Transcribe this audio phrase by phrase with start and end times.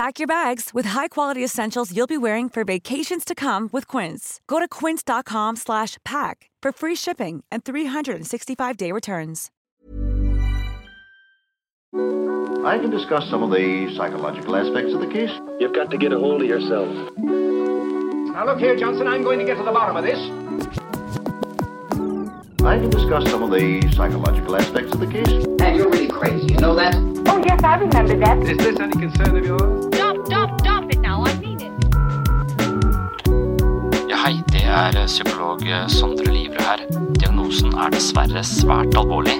[0.00, 4.40] Pack your bags with high-quality essentials you'll be wearing for vacations to come with Quince.
[4.46, 9.50] Go to quince.com slash pack for free shipping and 365-day returns.
[12.64, 15.38] I can discuss some of the psychological aspects of the case.
[15.58, 16.88] You've got to get a hold of yourself.
[17.18, 20.18] Now look here, Johnson, I'm going to get to the bottom of this.
[22.64, 25.28] I can discuss some of the psychological aspects of the case.
[25.60, 27.09] And you're really crazy, you know that?
[27.60, 28.38] Yes, I remember that.
[28.48, 29.84] Is this any concern of yours?
[29.94, 31.24] Stop, stop, stop it now.
[31.26, 31.72] I mean it.
[34.08, 35.60] Ja, hei, det er psykolog
[35.92, 36.86] Sondre Livre her.
[37.18, 39.36] Diagnosen er dessverre svært alvorlig.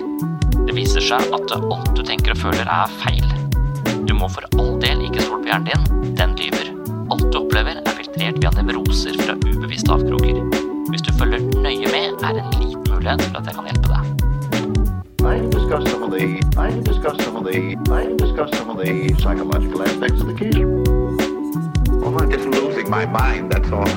[0.66, 3.24] Det viser seg at alt du tenker og føler er feil.
[4.04, 6.68] Du må for all del ikke stole på hjernen din, den lyver.
[7.16, 10.44] Alt du opplever er filtrert via nevroser fra ubevisste avkroker.
[10.92, 13.94] Hvis du følger nøye med, er det en liten mulighet for at jeg kan hjelpe
[13.96, 14.09] deg.
[15.30, 16.24] I can discuss some of the
[16.58, 17.58] I can discuss some of the
[17.98, 20.56] I can discuss some of the psychological aspects of the case.
[22.02, 23.92] Well, I'm just losing my mind, that's all.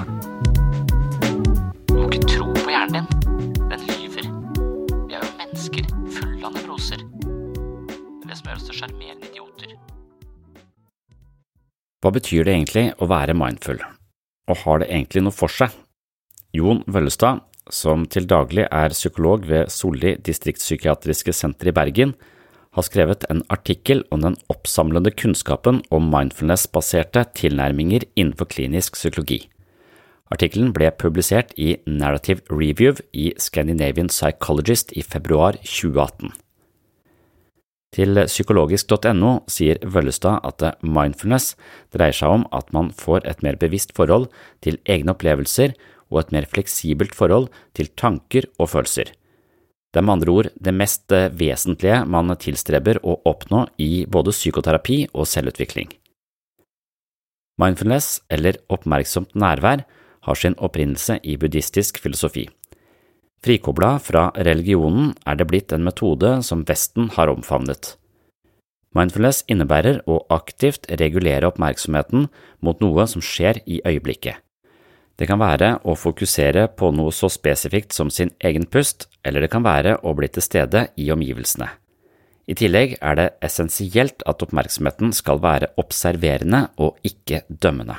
[1.88, 3.55] Du må ikke tro på hjernen din.
[3.72, 4.27] Den lyver.
[5.07, 5.89] Vi er jo mennesker
[6.19, 7.01] fulle av nevroser.
[7.01, 9.73] Det er det som gjør oss til sjarmerende idioter.
[12.05, 15.73] Hva betyr det egentlig å være mindful, og har det egentlig noe for seg?
[16.53, 17.41] Jon Vøllestad,
[17.72, 22.13] som til daglig er psykolog ved Solli distriktspsykiatriske senter i Bergen,
[22.74, 29.44] har skrevet en artikkel om den oppsamlende kunnskapen om mindfulness-baserte tilnærminger innenfor klinisk psykologi.
[30.34, 36.34] Artikkelen ble publisert i Narrative Review i Scandinavian Psychologist i februar 2018.
[37.94, 41.53] Til psykologisk.no sier Vøllestad at mindfulness
[41.94, 44.31] dreier seg om at man får et mer bevisst forhold
[44.66, 45.75] til egne opplevelser
[46.13, 49.09] og et mer fleksibelt forhold til tanker og følelser.
[49.94, 55.03] Det er med andre ord det mest vesentlige man tilstreber å oppnå i både psykoterapi
[55.13, 55.91] og selvutvikling.
[57.62, 59.84] Mindfulness, eller oppmerksomt nærvær,
[60.25, 62.47] har sin opprinnelse i buddhistisk filosofi.
[63.44, 67.97] Frikobla fra religionen er det blitt en metode som Vesten har omfavnet.
[68.96, 72.29] Mindfulness innebærer å aktivt regulere oppmerksomheten
[72.63, 74.40] mot noe som skjer i øyeblikket.
[75.19, 79.51] Det kan være å fokusere på noe så spesifikt som sin egen pust, eller det
[79.53, 81.69] kan være å bli til stede i omgivelsene.
[82.50, 87.96] I tillegg er det essensielt at oppmerksomheten skal være observerende og ikke dømmende.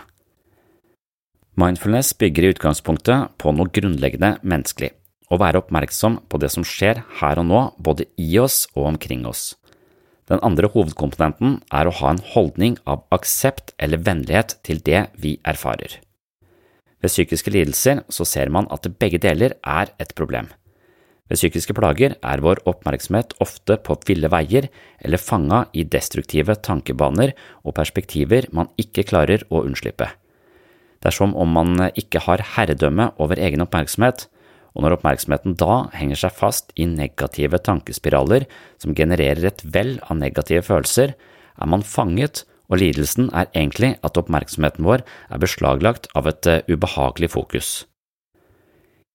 [1.54, 4.90] Mindfulness bygger i utgangspunktet på noe grunnleggende menneskelig,
[5.30, 9.22] å være oppmerksom på det som skjer her og nå, både i oss og omkring
[9.30, 9.54] oss.
[10.28, 15.38] Den andre hovedkomponenten er å ha en holdning av aksept eller vennlighet til det vi
[15.44, 16.00] erfarer.
[17.04, 20.46] Ved psykiske lidelser så ser man at begge deler er et problem.
[21.28, 24.70] Ved psykiske plager er vår oppmerksomhet ofte på ville veier
[25.04, 30.08] eller fanga i destruktive tankebaner og perspektiver man ikke klarer å unnslippe.
[31.00, 34.24] Det er som om man ikke har herredømme over egen oppmerksomhet,
[34.72, 38.48] og når oppmerksomheten da henger seg fast i negative tankespiraler
[38.80, 44.20] som genererer et vell av negative følelser, er man fanget, og lidelsen er egentlig at
[44.20, 47.72] oppmerksomheten vår er beslaglagt av et ubehagelig fokus.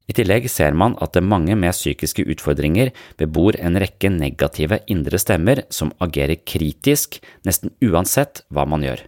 [0.10, 5.62] I tillegg ser man at mange med psykiske utfordringer bebor en rekke negative indre stemmer
[5.70, 9.04] som agerer kritisk nesten uansett hva man gjør.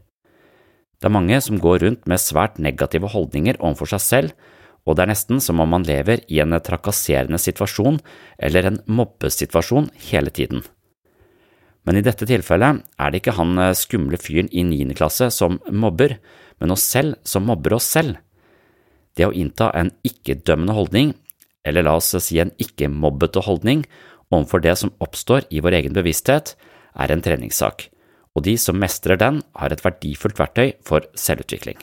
[1.01, 4.35] Det er mange som går rundt med svært negative holdninger overfor seg selv,
[4.85, 7.97] og det er nesten som om man lever i en trakasserende situasjon
[8.37, 10.61] eller en mobbesituasjon hele tiden.
[11.87, 15.59] Men i dette tilfellet er det ikke han eh, skumle fyren i niende klasse som
[15.71, 16.17] mobber,
[16.61, 18.19] men oss selv som mobber oss selv.
[19.17, 21.15] Det å innta en ikke-dømmende holdning,
[21.67, 23.83] eller la oss si en ikke-mobbete holdning,
[24.31, 26.53] overfor det som oppstår i vår egen bevissthet,
[26.95, 27.89] er en treningssak,
[28.35, 31.79] og de som mestrer den, har et verdifullt verktøy for selvutvikling.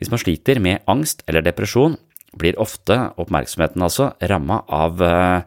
[0.00, 1.94] Hvis man sliter med angst eller depresjon,
[2.34, 5.44] blir ofte oppmerksomheten altså ramma av eh,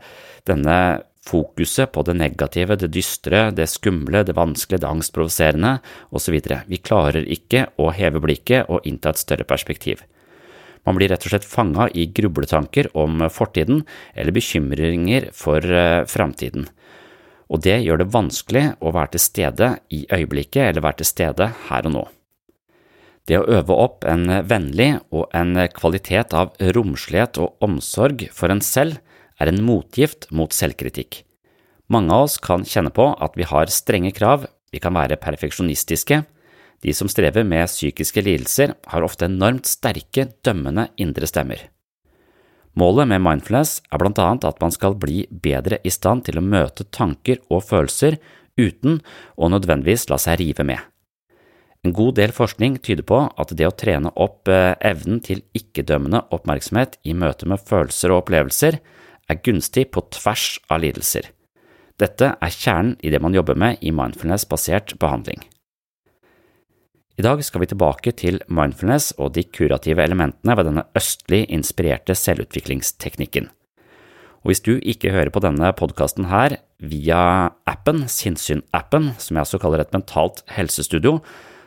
[0.48, 0.78] denne
[1.25, 5.77] fokuset på det negative, det dystre, det skumle, det vanskelige, det angstprovoserende
[6.16, 6.38] osv.
[6.69, 10.04] Vi klarer ikke å heve blikket og innta et større perspektiv.
[10.86, 13.81] Man blir rett og slett fanga i grubletanker om fortiden
[14.13, 16.68] eller bekymringer for uh, framtiden.
[17.50, 21.50] Og det gjør det vanskelig å være til stede i øyeblikket eller være til stede
[21.69, 22.06] her og nå.
[23.25, 28.62] Det å øve opp en vennlig og en kvalitet av romslighet og omsorg for en
[28.62, 29.01] selv
[29.40, 31.24] er en motgift mot selvkritikk.
[31.92, 36.24] Mange av oss kan kjenne på at vi har strenge krav, vi kan være perfeksjonistiske.
[36.84, 41.70] De som strever med psykiske lidelser, har ofte enormt sterke, dømmende indre stemmer.
[42.76, 46.44] Målet med mindfulness er blant annet at man skal bli bedre i stand til å
[46.44, 48.18] møte tanker og følelser
[48.60, 49.00] uten
[49.40, 50.82] å nødvendigvis la seg rive med.
[51.86, 56.24] En god del forskning tyder på at det å trene opp eh, evnen til ikke-dømmende
[56.34, 58.80] oppmerksomhet i møte med følelser og opplevelser
[59.30, 61.31] er gunstig på tvers av lidelser.
[62.01, 65.44] Dette er kjernen i det man jobber med i mindfulness-basert behandling.
[67.16, 72.16] I dag skal vi tilbake til mindfulness og de kurative elementene ved denne østlig inspirerte
[72.19, 73.48] selvutviklingsteknikken.
[74.44, 79.62] Og hvis du ikke hører på denne podkasten her via appen, Sinnsyn-appen, som jeg også
[79.63, 81.22] kaller et mentalt helsestudio,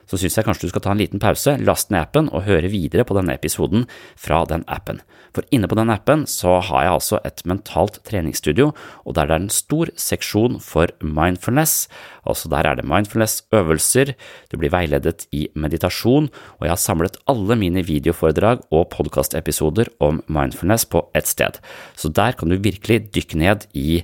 [0.08, 2.70] så syns jeg kanskje du skal ta en liten pause, laste ned appen og høre
[2.72, 5.02] videre på denne episoden fra den appen.
[5.36, 8.72] For inne på den appen så har jeg altså et mentalt treningsstudio,
[9.04, 11.86] og der det er en stor seksjon for mindfulness.
[12.28, 14.14] Altså der er det mindfulness-øvelser,
[14.50, 20.22] du blir veiledet i meditasjon, og jeg har samlet alle mine videoforedrag og podkastepisoder om
[20.26, 21.60] mindfulness på ett sted.
[21.96, 24.02] Så der kan du virkelig dykke ned i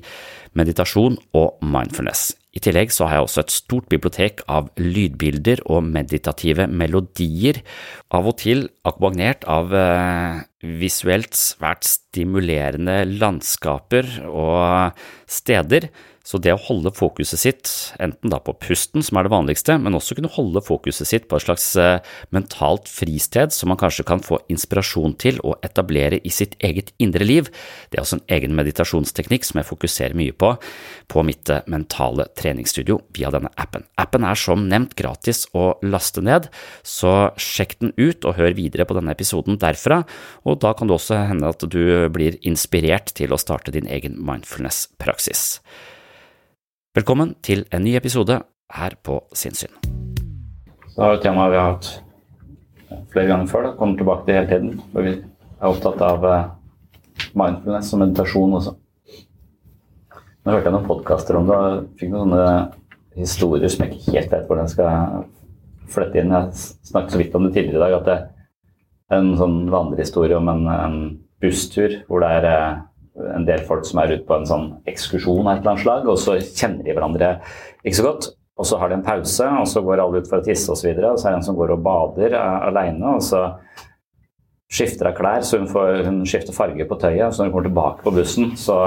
[0.54, 2.43] meditasjon og mindfulness.
[2.54, 7.58] I tillegg så har jeg også et stort bibliotek av lydbilder og meditative melodier,
[8.14, 10.42] av og til akkompagnert av eh,
[10.80, 14.94] visuelt svært stimulerende landskaper og
[15.26, 15.90] steder
[16.24, 19.96] så det å holde fokuset sitt, enten da på pusten, som er det vanligste, men
[19.96, 22.00] også kunne holde fokuset sitt på et slags eh,
[22.32, 27.28] mentalt fristed som man kanskje kan få inspirasjon til å etablere i sitt eget indre
[27.28, 27.52] liv,
[27.92, 30.54] det er også en egen meditasjonsteknikk som jeg fokuserer mye på
[31.12, 33.84] på mitt eh, mentale treningsstudio via denne appen.
[34.00, 36.48] Appen er som nevnt gratis å laste ned,
[36.80, 40.06] så sjekk den ut og hør videre på denne episoden derfra,
[40.48, 44.16] og da kan det også hende at du blir inspirert til å starte din egen
[44.24, 45.60] mindfulness-praksis.
[46.94, 48.36] Velkommen til en ny episode
[48.70, 49.72] her på Sinnssyn.
[50.92, 51.88] Så har et tema vi har hatt
[53.10, 53.72] flere ganger før, da.
[53.80, 54.76] kommer tilbake til hele tiden.
[54.92, 56.44] For vi er opptatt av eh,
[57.34, 58.76] mindfulness og meditasjon også.
[60.14, 64.14] Nå hørte jeg noen podkaster om det og fikk noen sånne historier som jeg ikke
[64.20, 65.26] helt vet hvordan jeg skal
[65.96, 66.38] flette inn.
[66.38, 70.38] Jeg snakket så vidt om det tidligere i dag, at det er en sånn vandrehistorie
[70.38, 70.98] om en, en
[71.42, 72.82] busstur hvor det er eh,
[73.34, 76.08] en del folk som er ute på en sånn ekskursjon av et eller annet slag,
[76.10, 77.30] og så kjenner de hverandre
[77.84, 78.30] ikke så godt.
[78.54, 80.92] Og så har de en pause, og så går alle ut for å tisse osv.
[80.92, 83.48] Og, så og så er det en som går og bader aleine, og så
[84.74, 87.34] skifter hun klær, så hun, får, hun skifter farge på tøyet.
[87.34, 88.78] Så når hun kommer tilbake på bussen, så,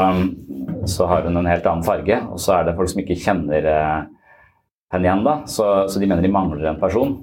[0.87, 2.19] så, har hun en helt annen farge.
[2.31, 3.97] Og så er det folk som ikke kjenner eh,
[4.95, 5.37] henne igjen, da.
[5.51, 7.17] Så, så de mener de mangler en person.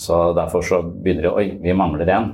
[0.00, 2.30] Så Derfor så begynner de Oi, vi mangler en.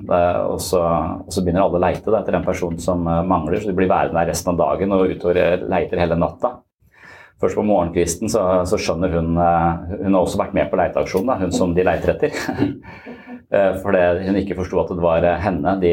[0.46, 0.78] Og så,
[1.26, 3.58] og så begynner alle å leite da, etter en person som eh, mangler.
[3.58, 6.52] Så de blir værende der resten av dagen og utover eh, leiter hele natta.
[7.42, 11.42] Først på morgenkvisten så, så, skjønner hun eh, Hun har også vært med på leiteaksjonen,
[11.42, 12.38] hun som de leiter etter.
[13.82, 15.92] Fordi hun ikke forsto at det var henne de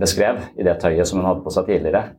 [0.00, 2.14] beskrev i det tøyet som hun hadde på seg tidligere.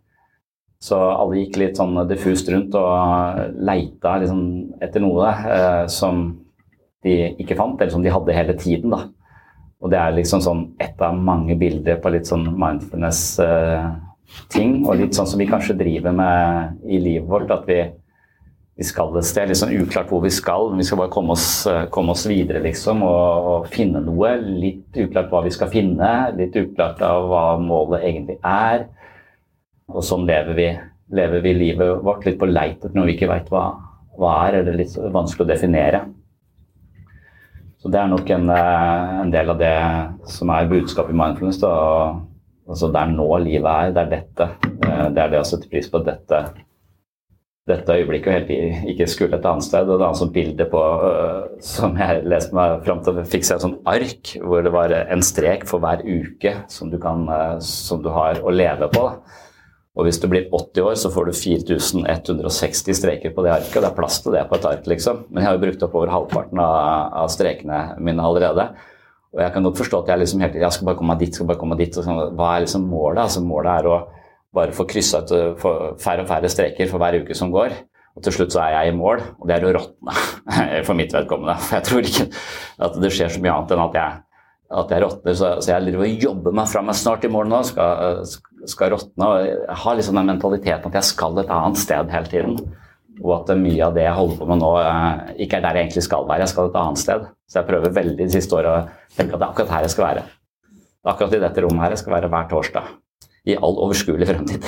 [0.81, 4.43] Så alle gikk litt sånn diffust rundt og leita liksom
[4.85, 5.33] etter noe
[5.89, 6.21] som
[7.05, 8.91] de ikke fant, eller som de hadde hele tiden.
[8.91, 8.99] da.
[9.79, 14.85] Og det er liksom sånn ett av mange bilder på litt sånn mindfulness-ting.
[14.85, 17.91] og litt sånn som vi kanskje driver med i livet vårt, at vi,
[18.75, 19.47] vi skal et sted.
[19.47, 22.59] Litt sånn uklart hvor vi skal, men vi skal bare komme oss, komme oss videre,
[22.67, 24.29] liksom, og, og, finne noe.
[24.43, 28.91] Litt uklart hva vi skal finne, litt uklart av hva målet egentlig er.
[29.89, 30.69] Og sånn lever vi,
[31.15, 33.79] lever vi livet vårt, litt på leit etter noe vi ikke veit hva,
[34.19, 36.18] hva er, eller litt vanskelig å definere.
[37.79, 39.75] Så det er nok en, eh, en, del av det
[40.27, 41.61] som er budskapet i mindfulness.
[41.61, 41.75] Da.
[42.67, 43.93] Altså, det er nå livet er.
[43.95, 44.49] Det er dette.
[44.87, 46.43] Eh, det er det å sette pris på dette.
[47.69, 49.87] dette øyeblikket og helt ikke skulle et annet sted.
[49.87, 53.59] Og det er altså bilde på uh, som jeg leste meg fram til, fikk seg
[53.59, 57.29] et sånt ark hvor det var en strek for hver uke som du, kan,
[57.61, 59.05] som du har å leve på.
[59.05, 59.45] Da.
[59.99, 63.75] Og hvis du blir 80 år, så får du 4160 streker på det arket.
[63.75, 65.25] og Det er plass til det på et ark, liksom.
[65.27, 66.77] Men jeg har jo brukt opp over halvparten av,
[67.25, 68.69] av strekene mine allerede.
[69.35, 71.25] Og jeg kan godt forstå at jeg liksom hele tiden jeg skal bare komme meg
[71.25, 71.99] dit, skal bare komme meg dit.
[71.99, 73.21] Sånn, hva er liksom målet?
[73.27, 73.97] Altså Målet er å
[74.55, 75.67] bare få kryssa ut eh,
[76.01, 77.75] færre og færre streker for hver uke som går.
[78.17, 80.15] Og til slutt så er jeg i mål, og det er å råtne
[80.87, 81.59] for mitt vedkommende.
[81.61, 82.25] For jeg tror ikke
[82.87, 84.17] at det skjer så mye annet enn at jeg,
[84.95, 85.37] jeg råtner.
[85.37, 86.89] Så, så jeg driver og jobber meg fram.
[86.89, 88.23] Jeg snart i mål nå, skal,
[88.67, 89.29] skal råtne.
[89.45, 92.57] Jeg har liksom den mentaliteten at jeg skal et annet sted hele tiden.
[93.19, 95.87] Og at mye av det jeg holder på med nå, eh, ikke er der jeg
[95.87, 96.45] egentlig skal være.
[96.45, 97.27] Jeg skal et annet sted.
[97.49, 98.87] Så jeg prøver veldig de siste åra å
[99.17, 100.25] tenke at det er akkurat her jeg skal være.
[100.69, 102.95] Det er akkurat i dette rommet her jeg skal være hver torsdag
[103.49, 104.65] i all overskuelig fremtid.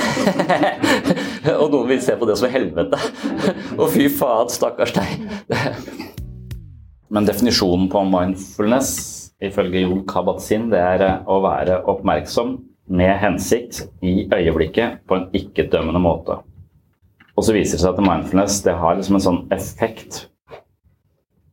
[1.62, 3.00] og noen vil se på det som helvete.
[3.78, 5.28] og fy faen, stakkars deg.
[7.12, 8.94] Men definisjonen på mindfulness
[9.44, 12.56] ifølge Jon Kabat-Zinn, det er eh, å være oppmerksom
[12.92, 16.42] med hensikt i øyeblikket på en ikke-dømmende måte.
[17.38, 20.26] Og så viser det seg at mindfulness det har liksom en sånn effekt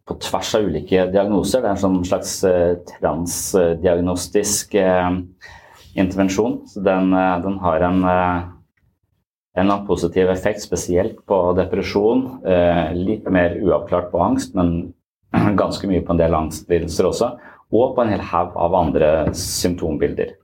[0.09, 1.63] på tvers av ulike diagnoser.
[1.63, 5.11] Det er en sånn slags eh, transdiagnostisk eh,
[6.01, 6.63] intervensjon.
[6.71, 8.01] Så den, eh, den har en,
[9.59, 12.25] en positiv effekt, spesielt på depresjon.
[12.97, 14.95] Litt mer uavklart på angst, men
[15.61, 17.33] ganske mye på en del angstlidelser også.
[17.69, 20.38] Og på en hel haug av andre symptombilder.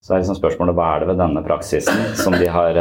[0.00, 2.78] Så er liksom spørsmålet hva er det ved denne praksisen som de har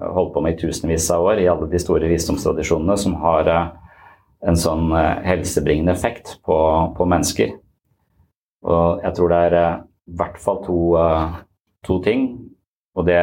[0.00, 3.50] holdt på med i tusenvis av år i alle de store visdomstradisjonene, som har
[4.42, 4.90] en sånn
[5.22, 6.56] helsebringende effekt på,
[6.96, 7.54] på mennesker.
[8.66, 11.40] Og jeg tror det er i hvert fall to, uh,
[11.86, 12.26] to, ting.
[12.98, 13.22] Og det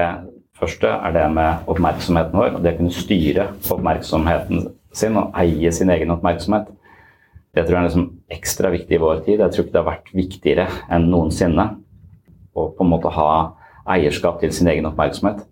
[0.58, 2.58] første er det med oppmerksomheten vår.
[2.58, 6.72] og Det å kunne styre oppmerksomheten sin og eie sin egen oppmerksomhet.
[7.54, 9.42] Det tror jeg er liksom ekstra viktig i vår tid.
[9.42, 11.68] Jeg tror ikke det har vært viktigere enn noensinne
[12.58, 13.30] å på en måte ha
[13.94, 15.46] eierskap til sin egen oppmerksomhet.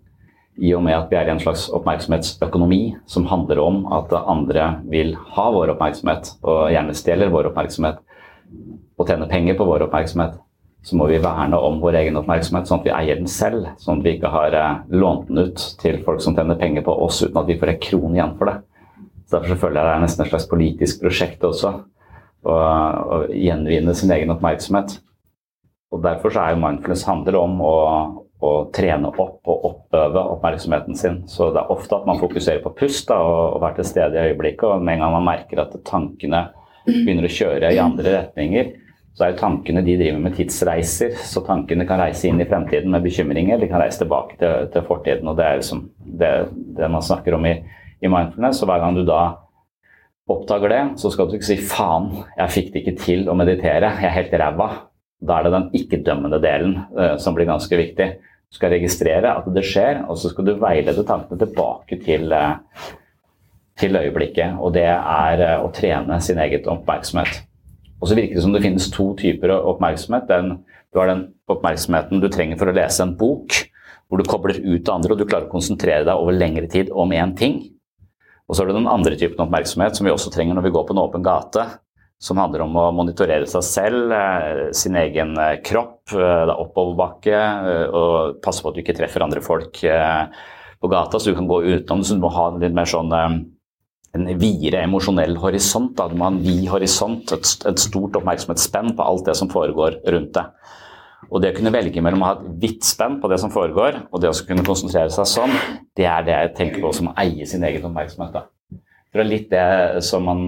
[0.56, 4.70] I og med at vi er i en slags oppmerksomhetsøkonomi som handler om at andre
[4.88, 8.00] vil ha vår oppmerksomhet, og gjerne stjeler vår oppmerksomhet,
[8.96, 10.38] og tjener penger på vår oppmerksomhet
[10.86, 13.64] så må vi verne om vår egen oppmerksomhet, sånn at vi eier den selv.
[13.82, 16.94] Sånn at vi ikke har eh, lånt den ut til folk som tjener penger på
[17.02, 18.60] oss uten at vi får en krone igjen for det.
[19.26, 21.72] Så Derfor føler jeg det er nesten et slags politisk prosjekt også,
[22.46, 25.00] å, å gjenvinne sin egen oppmerksomhet.
[25.96, 27.76] Og Derfor så er jo mindfulness handler om å,
[28.44, 31.22] å, trene opp og oppøve oppmerksomheten sin.
[31.30, 34.18] Så det er ofte at man fokuserer på pust da, og, og være til stede
[34.18, 34.66] i øyeblikket.
[34.68, 36.48] Og med en gang man merker at tankene
[36.86, 38.74] begynner å kjøre i andre retninger,
[39.16, 42.92] så er jo tankene de driver med tidsreiser, så tankene kan reise inn i fremtiden
[42.92, 43.56] med bekymringer.
[43.62, 45.30] De kan reise tilbake til, til fortiden.
[45.32, 45.86] og Det er liksom
[46.20, 46.32] det,
[46.76, 47.54] det man snakker om i,
[48.02, 48.60] i, mindfulness.
[48.60, 49.22] og Hver gang du da
[50.28, 53.94] oppdager det, så skal du ikke si 'faen, jeg fikk det ikke til å meditere,
[54.02, 54.68] jeg er helt ræva'.
[55.24, 58.08] Da er det den ikke-dømmende delen uh, som blir ganske viktig.
[58.46, 62.92] Du skal registrere at det skjer, og så skal du veilede tankene tilbake til, uh,
[63.80, 64.60] til øyeblikket.
[64.60, 67.40] Og det er uh, å trene sin egen oppmerksomhet.
[67.96, 70.28] Og så virker det som det finnes to typer oppmerksomhet.
[70.28, 70.58] Den,
[70.92, 73.56] du har den oppmerksomheten du trenger for å lese en bok,
[74.06, 77.14] hvor du kobler ut andre og du klarer å konsentrere deg over lengre tid om
[77.16, 77.62] én ting.
[78.46, 80.86] Og så er det den andre typen oppmerksomhet som vi også trenger når vi går
[80.86, 81.64] på en åpen gate,
[82.18, 86.62] som handler om å monitorere seg selv, eh, sin egen eh, kropp, eh, det er
[86.62, 87.42] oppoverbakke,
[87.92, 89.82] og passe på at du ikke treffer andre folk
[90.76, 92.04] på gata, så du kan gå utenom.
[92.04, 93.12] Så du må ha en litt mer sånn
[94.16, 95.92] en videre emosjonell horisont.
[95.98, 96.08] Da.
[96.08, 100.00] Du må ha en vid horisont, et, et stort oppmerksomhetsspenn på alt det som foregår
[100.14, 100.72] rundt deg.
[101.26, 104.04] Og det å kunne velge mellom å ha et vidt spenn på det som foregår,
[104.08, 105.54] og det å kunne konsentrere seg sånn,
[105.98, 108.36] det er det jeg tenker på som å eie sin egen oppmerksomhet.
[108.36, 108.46] Da.
[109.12, 110.42] Det er litt det som man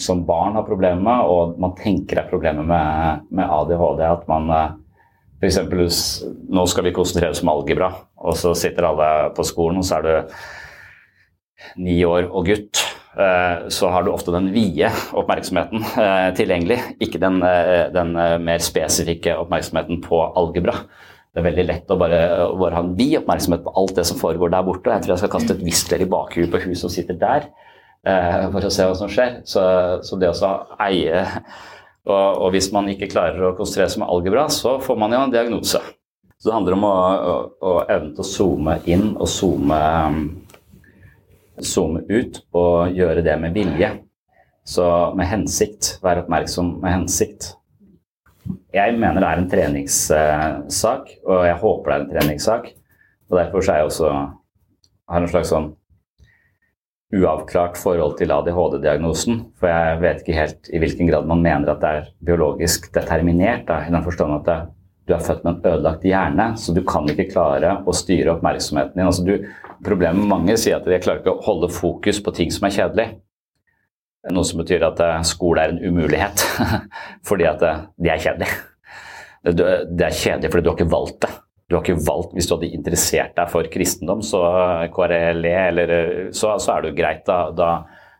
[0.00, 4.02] som barn har problemer med, og man tenker er problemet med, med ADHD.
[4.06, 4.72] At man eh,
[5.42, 5.60] f.eks.
[6.52, 10.00] nå skal vi konsentrere oss om algebra, og så sitter alle på skolen, og så
[10.00, 12.82] er du ni år og gutt.
[13.12, 17.42] Eh, så har du ofte den vide oppmerksomheten eh, tilgjengelig, ikke den,
[17.92, 20.78] den mer spesifikke oppmerksomheten på algebra.
[21.32, 22.22] Det er veldig lett å bare,
[22.60, 24.92] bare ha en vid oppmerksomhet på alt det som foregår der borte.
[24.92, 27.46] Jeg tror jeg skal kaste et whistler i bakhuet på hun som sitter der,
[28.02, 29.40] for å se hva som skjer.
[29.46, 29.62] Så,
[30.02, 31.22] så det å eie
[32.02, 35.20] og, og, hvis man ikke klarer å konsentrere seg med algebra, så får man jo
[35.22, 35.78] en diagnose.
[36.34, 39.78] Så det handler om å, å, å evne til å zoome inn og zoome
[41.62, 43.90] zoome ut og gjøre det med vilje.
[44.64, 44.84] Så
[45.18, 45.96] med hensikt.
[46.02, 47.52] Være oppmerksom med hensikt.
[48.74, 52.70] Jeg mener det er en treningssak, og jeg håper det er en treningssak.
[53.30, 55.70] Og derfor er jeg også har en slags sånn
[57.12, 59.42] uavklart forhold til ADHD-diagnosen.
[59.60, 63.66] For jeg vet ikke helt i hvilken grad man mener at det er biologisk determinert.
[63.68, 64.58] Da, I den forstand at det,
[65.08, 68.96] du er født med en ødelagt hjerne, så du kan ikke klare å styre oppmerksomheten
[68.96, 69.08] din.
[69.10, 69.34] Altså du,
[69.84, 72.76] problemet med mange sier at de klarer ikke å holde fokus på ting som er
[72.76, 73.08] kjedelig.
[74.32, 76.44] Noe som betyr at eh, skole er en umulighet
[77.28, 78.60] fordi at det de er kjedelige.
[79.42, 81.32] Det er kjedelig fordi du har ikke valgt det.
[81.72, 84.42] Du har ikke valgt, Hvis du hadde interessert deg for kristendom, så
[84.92, 85.92] KRLE, eller,
[86.36, 87.22] så, så er det jo greit.
[87.24, 87.68] da, da,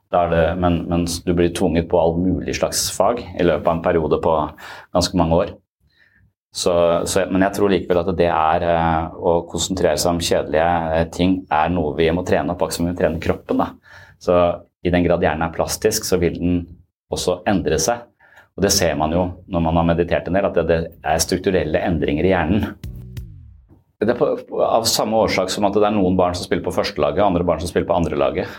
[0.09, 3.75] da det, men, men, du blir tvunget på all mulig slags fag i løpet av
[3.75, 4.37] en periode på
[4.97, 5.53] ganske mange år.
[6.55, 6.73] Så,
[7.09, 11.05] så, men jeg tror likevel at det er eh, å konsentrere seg om kjedelige eh,
[11.13, 13.61] ting er noe vi må trene opp, akkurat som vi trener kroppen.
[13.61, 13.69] Da.
[14.21, 14.39] Så
[14.85, 16.57] i den grad hjernen er plastisk, så vil den
[17.13, 18.05] også endre seg.
[18.57, 21.25] Og det ser man jo når man har meditert en del, at det, det er
[21.25, 22.92] strukturelle endringer i hjernen.
[24.03, 26.75] Det er på, av samme årsak som at det er noen barn som spiller på
[26.75, 28.51] førstelaget, andre barn som spiller på andrelaget.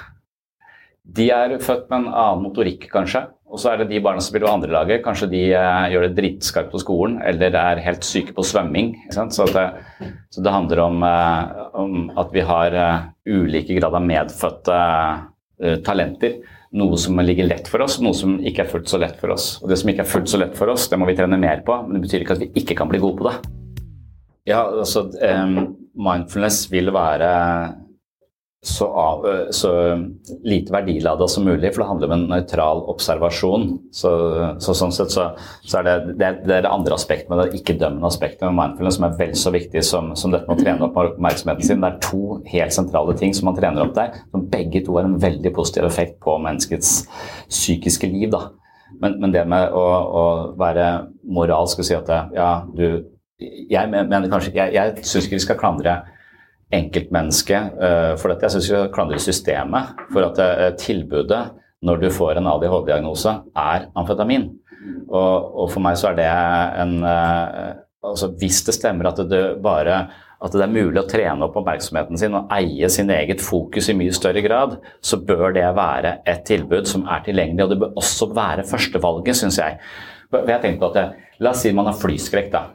[1.04, 3.26] De er født med en annen motorikk, kanskje.
[3.54, 5.04] Og så er det de barna som spiller på andrelaget.
[5.06, 8.96] Kanskje de eh, gjør det dritskarpt på skolen eller er helt syke på svømming.
[9.14, 9.66] Så det,
[10.34, 15.76] så, det, handler om, eh, om at vi har uh, ulike grad av medfødte uh,
[15.86, 16.40] talenter.
[16.74, 19.60] Noe som ligger lett for oss, noe som ikke er fullt så lett for oss.
[19.62, 21.62] Og det som ikke er fullt så lett for oss, det må vi trene mer
[21.68, 23.36] på, men det betyr ikke at vi ikke kan bli gode på det.
[24.48, 27.30] Ja, altså um, Mindfulness vil være
[28.66, 29.70] så, av, så
[30.44, 33.66] lite verdilada som mulig, for det handler om en nøytral observasjon.
[33.92, 34.12] Så,
[34.64, 35.26] så, sånn sett så,
[35.68, 39.00] så er det, det, det, er det andre aspektet med det ikke-dømmende aspektet med mindfulness
[39.00, 41.84] som er vel så viktig som, som dette med å trene opp oppmerksomheten sin.
[41.84, 45.12] Det er to helt sentrale ting som man trener opp der, som begge to har
[45.12, 47.02] en veldig positiv effekt på menneskets
[47.52, 48.30] psykiske liv.
[48.32, 48.46] da.
[49.02, 49.88] Men, men det med å,
[50.24, 50.26] å
[50.60, 50.88] være
[51.36, 53.04] moralsk og si at ja, du
[53.70, 55.98] jeg mener kanskje, jeg, jeg syns ikke vi skal klandre
[56.74, 58.48] enkeltmennesket uh, for dette.
[58.48, 61.44] Jeg syns vi skal klandre systemet for at uh, tilbudet
[61.84, 64.48] når du får en ADHD-diagnose, er amfetamin.
[65.10, 66.28] Og, og, for meg så er det
[66.84, 70.06] en uh, altså Hvis det stemmer at det bare
[70.44, 73.96] at det er mulig å trene opp oppmerksomheten sin og eie sin eget fokus i
[73.96, 77.64] mye større grad, så bør det være et tilbud som er tilgjengelig.
[77.64, 79.80] Og det bør også være førstevalget, syns jeg.
[80.36, 82.52] Jeg tenker på at La oss si man har flyskrekk.
[82.52, 82.66] da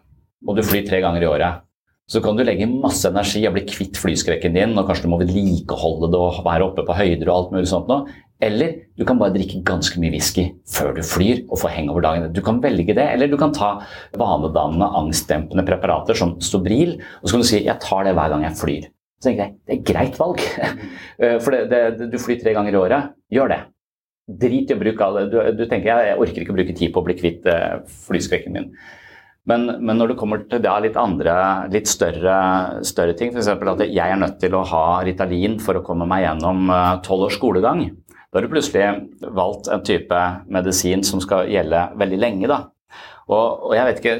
[0.46, 1.64] og du flyr tre ganger i året,
[2.08, 5.18] så kan du legge masse energi og bli kvitt flyskrekken din, og kanskje du må
[5.20, 8.08] vedlikeholde det og være oppe på høyder og alt mulig sånt noe.
[8.40, 12.04] Eller du kan bare drikke ganske mye whisky før du flyr og få heng over
[12.06, 12.28] dagen.
[12.32, 13.74] Du kan velge det, eller du kan ta
[14.16, 18.42] vanedannende, angstdempende preparater som Stobril, og så kan du si 'jeg tar det hver gang
[18.46, 18.88] jeg flyr'.
[19.18, 20.40] Så tenker jeg det er greit valg.
[21.18, 21.66] Eh, for det,
[21.98, 23.10] det, du flyr tre ganger i året.
[23.28, 23.58] Gjør det.
[24.30, 27.00] Drit i å bruke alle du, du tenker jeg, orker ikke å bruke tid på
[27.00, 28.68] å bli kvitt uh, flyskrekken min.
[29.48, 31.34] Men, men, når det kommer til da litt andre,
[31.72, 32.34] litt større,
[32.84, 33.48] større ting, f.eks.
[33.48, 37.30] at jeg er nødt til å ha Ritalin for å komme meg gjennom eh, tolv
[37.30, 37.86] års skolegang,
[38.28, 40.18] da har du plutselig valgt en type
[40.52, 42.50] medisin som skal gjelde veldig lenge.
[42.50, 42.66] da.
[43.28, 44.18] Og, og jeg vet ikke,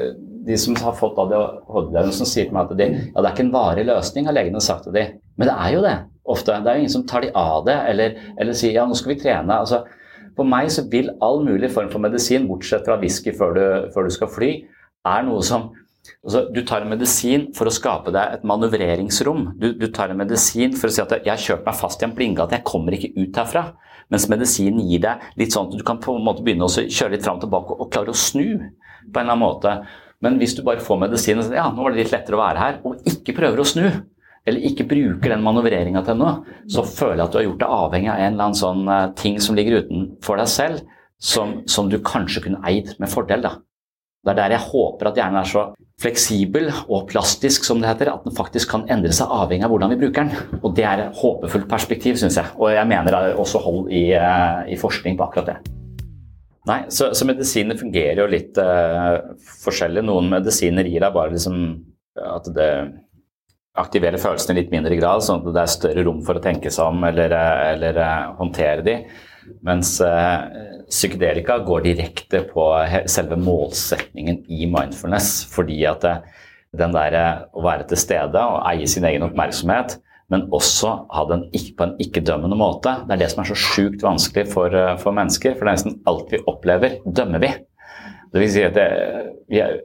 [0.48, 3.52] De som har fått ADHD-diagnosen, sier til meg at de, ja, det er ikke en
[3.52, 5.02] varig løsning, har legene sagt til de.
[5.36, 6.56] Men det er jo det, ofte.
[6.64, 9.12] Det er jo ingen som tar de av det, eller, eller sier ja, nå skal
[9.12, 9.58] vi trene.
[9.60, 9.82] altså
[10.38, 14.08] For meg så vil all mulig form for medisin, bortsett fra whisky før du, før
[14.08, 14.50] du skal fly,
[15.10, 15.68] er noe som
[16.24, 19.52] altså, Du tar en medisin for å skape deg et manøvreringsrom.
[19.60, 22.08] Du, du, tar en medisin for å si at 'jeg har kjørt meg fast i
[22.08, 23.72] en blindgate, jeg kommer ikke ut herfra'.
[24.08, 27.12] Mens medisinen gir deg litt sånn at du kan på en måte begynne å kjøre
[27.12, 29.74] litt fram og tilbake og, klare å snu på en eller annen måte.
[30.24, 32.40] Men hvis du bare får medisinen og sier ja, nå var det litt lettere å
[32.40, 33.84] være her, og ikke prøver å snu,
[34.48, 36.38] eller ikke bruker den manøvreringa til noe,
[36.72, 39.10] så føler jeg at du har gjort deg avhengig av en eller annen sånn uh,
[39.18, 40.84] ting som ligger utenfor deg selv,
[41.20, 43.44] som, som, du kanskje kunne eid med fordel.
[43.44, 43.58] da.
[44.26, 45.62] Det er der jeg håper at hjernen er så
[46.02, 49.94] fleksibel og plastisk som det heter, at den faktisk kan endre seg avhengig av hvordan
[49.94, 50.60] vi bruker den.
[50.60, 52.52] Og Det er et håpefullt perspektiv, syns jeg.
[52.58, 55.58] Og jeg mener det er også hold i, uh, i, forskning på akkurat det.
[56.68, 60.04] Nei, så, så medisiner fungerer jo litt uh, forskjellig.
[60.06, 61.62] Noen medisiner gir deg bare liksom
[62.18, 62.70] at det
[63.78, 66.70] aktiverer følelsene i litt mindre grad, sånn at det er større rom for å tenke
[66.74, 68.96] seg om eller, eh, eller uh, håndtere de.
[69.66, 70.48] Mens uh,
[70.88, 72.66] psykedelika går direkte på
[73.10, 75.42] selve målsetningen i mindfulness.
[75.52, 76.16] Fordi at det,
[76.76, 81.24] den der eh, å være til stede og eie sin egen oppmerksomhet, men også ha
[81.30, 84.96] den på en ikke-dømmende måte, det er det som er så sjukt vanskelig for, eh,
[85.00, 85.56] for, mennesker.
[85.56, 87.54] For det er nesten alt vi opplever, dømmer vi.
[88.28, 88.88] Det vil si at det,
[89.48, 89.78] vi er,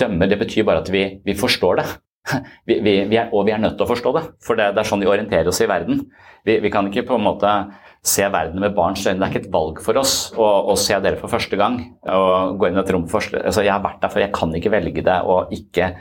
[0.00, 1.88] dømmer det betyr bare at vi, vi forstår det.
[2.68, 4.82] Vi, vi, vi er, og vi er nødt til å forstå det, for det, det
[4.82, 6.02] er sånn vi orienterer oss i verden.
[6.44, 7.52] Vi, kan ikke på en måte
[8.04, 9.18] se verden med barns øyne.
[9.18, 11.78] Det er ikke et valg for oss å, å se dere for første gang.
[12.08, 14.54] og gå inn i et rom for altså Jeg har vært der, for jeg kan
[14.54, 15.94] ikke velge det og ikke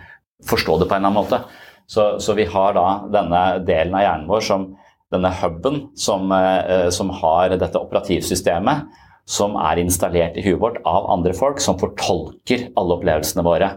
[0.47, 1.41] forstå det på en eller annen måte.
[1.87, 4.69] Så, så vi har da denne delen av hjernen vår som
[5.13, 11.09] denne huben som, eh, som har dette operativsystemet som er installert i huet vårt av
[11.11, 13.73] andre folk, som fortolker alle opplevelsene våre.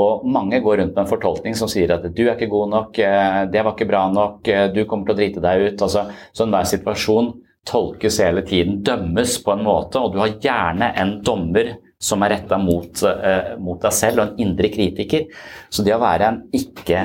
[0.00, 2.98] Og mange går rundt med en fortolkning som sier at du er ikke god nok,
[2.98, 5.84] eh, det var ikke bra nok, eh, du kommer til å drite deg ut.
[5.84, 7.32] Altså, så enhver situasjon
[7.68, 12.34] tolkes hele tiden, dømmes på en måte, og du har gjerne en dommer som er
[12.34, 15.28] retta mot, uh, mot, deg selv, og en indre kritiker.
[15.70, 17.04] Så det å være en ikke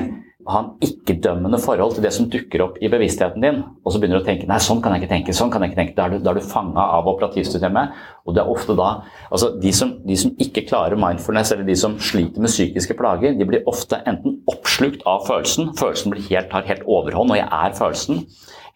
[0.52, 4.20] ha en ikke-dømmende forhold til det som dukker opp i bevisstheten din, og så begynner
[4.20, 6.06] du å tenke nei, sånn kan jeg ikke tenke, sånn kan jeg ikke tenke, da
[6.06, 7.98] er du, da du fanga av operativsystemet.
[8.28, 8.88] Og det er ofte da
[9.28, 13.36] altså de som, de som, ikke klarer mindfulness, eller de som sliter med psykiske plager,
[13.36, 17.76] de blir ofte enten oppslukt av følelsen, følelsen helt, tar helt overhånd, og jeg er
[17.76, 18.24] følelsen,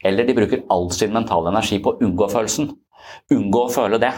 [0.05, 2.73] eller de bruker all sin mentale energi på å unngå følelsen.
[3.33, 4.13] Unngå å føle det.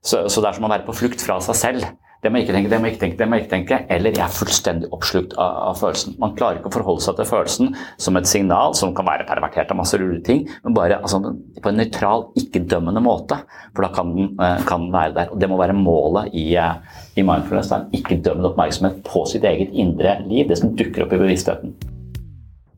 [0.00, 1.90] Så, så det er som å være på flukt fra seg selv.
[2.20, 3.76] Det må jeg ikke tenke, det må jeg ikke tenke, det må jeg ikke tenke.
[3.94, 6.18] Eller jeg er fullstendig oppslukt av, av, følelsen.
[6.20, 7.70] Man klarer ikke å forholde seg til følelsen
[8.04, 11.22] som et signal som kan være pervertert av masse rullige ting, men bare altså,
[11.64, 13.40] på en nøytral, ikke-dømmende måte.
[13.72, 15.32] For da kan den, eh, kan den, være der.
[15.32, 17.72] Og det må være målet i, eh, i mindfulness.
[17.72, 21.72] En ikke-dømmende oppmerksomhet på sitt eget indre liv, det som dukker opp i bevisstheten.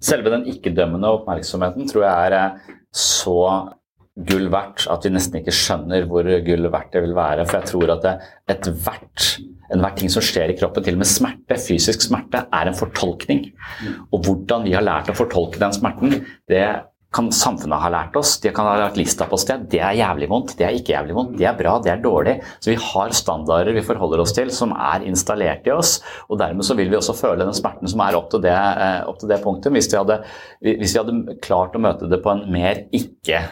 [0.03, 3.39] Selve den ikke-dømmende oppmerksomheten tror jeg er eh, så
[4.13, 7.47] gull verdt at vi nesten ikke skjønner hvor gull verdt det vil være.
[7.49, 8.09] For jeg tror at
[8.53, 9.33] ethvert
[9.73, 13.47] enhver ting som skjer i kroppen, til og med smerte, fysisk smerte, er en fortolkning.
[14.13, 16.19] Og hvordan vi har lært å fortolke den smerten,
[16.51, 16.67] det
[17.13, 18.39] kan samfunnet ha lært oss.
[18.41, 19.67] De kan ha lagt lista på sted.
[19.73, 22.39] Det er jævlig vondt, det er ikke jævlig vondt, det er bra, det er dårlig.
[22.57, 25.99] Så vi har standarder vi forholder oss til som er installert i oss.
[26.33, 29.03] Og dermed så vil vi også føle den smerten som er opp til det, eh,
[29.09, 29.77] opp til det punktet.
[29.77, 30.23] Hvis vi, hadde,
[30.65, 33.45] hvis vi hadde klart å møte det på en mer ikke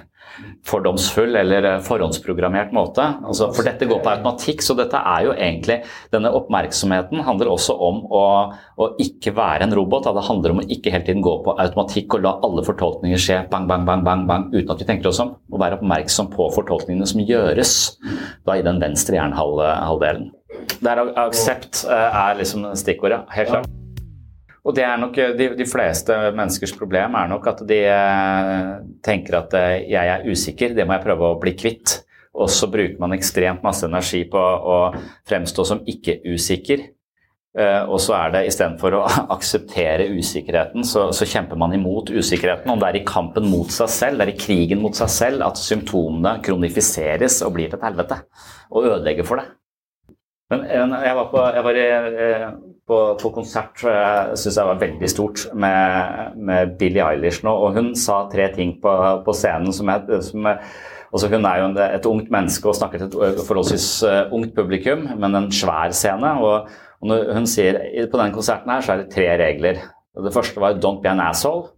[0.66, 3.04] fordomsfull eller eh, forhåndsprogrammert måte.
[3.26, 5.80] Altså, for dette går på automatikk, så dette er jo egentlig
[6.12, 8.24] Denne oppmerksomheten handler også om å,
[8.80, 10.08] å ikke være en robot.
[10.10, 13.40] Det handler om å ikke hele tiden gå på automatikk og la alle fortolkninger skje
[13.52, 15.34] bang, bang, bang, bang, bang uten at vi tenker oss om.
[15.50, 17.74] Og være oppmerksom på fortolkningene som gjøres
[18.46, 20.30] da, i den venstre hjernehalvdelen.
[20.84, 23.79] Der aksept eh, er liksom stikkordet, helt klart.
[24.66, 28.70] Og det er nok eh, de, de, fleste menneskers problem er nok at de eh,
[29.04, 32.00] tenker at eh, jeg er usikker, det må jeg prøve å bli kvitt.
[32.40, 34.78] Og så bruker man ekstremt masse energi på å
[35.28, 36.84] fremstå som ikke-usikker.
[37.90, 39.00] Og så er det istedenfor å
[39.34, 42.70] akseptere usikkerheten, så, så, kjemper man imot usikkerheten.
[42.70, 45.42] Om det er i kampen mot seg selv, det er i krigen mot seg selv
[45.48, 48.20] at symptomene kronifiseres og blir til et helvete.
[48.70, 49.48] Og ødelegger for det.
[50.54, 51.88] Men jeg var på, jeg var i,
[52.90, 57.92] på, på konsert syns jeg var veldig stort med, med Billie Eilish nå, og hun
[57.98, 58.94] sa tre ting på,
[59.26, 60.58] på scenen som jeg, som jeg
[61.10, 65.08] Altså hun er jo et ungt menneske og snakker til et forholdsvis eh, ungt publikum,
[65.18, 66.36] men en svær scene.
[66.38, 66.68] Og,
[67.02, 69.82] og hun sier på denne konserten her så er det tre regler.
[70.14, 71.72] Det første var 'don't be an asshole'.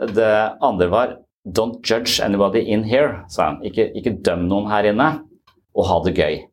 [0.00, 3.62] Det andre var 'don't judge anybody in here', sa hun.
[3.62, 5.20] Ikke, ikke døm noen her inne,
[5.76, 6.47] og ha det gøy.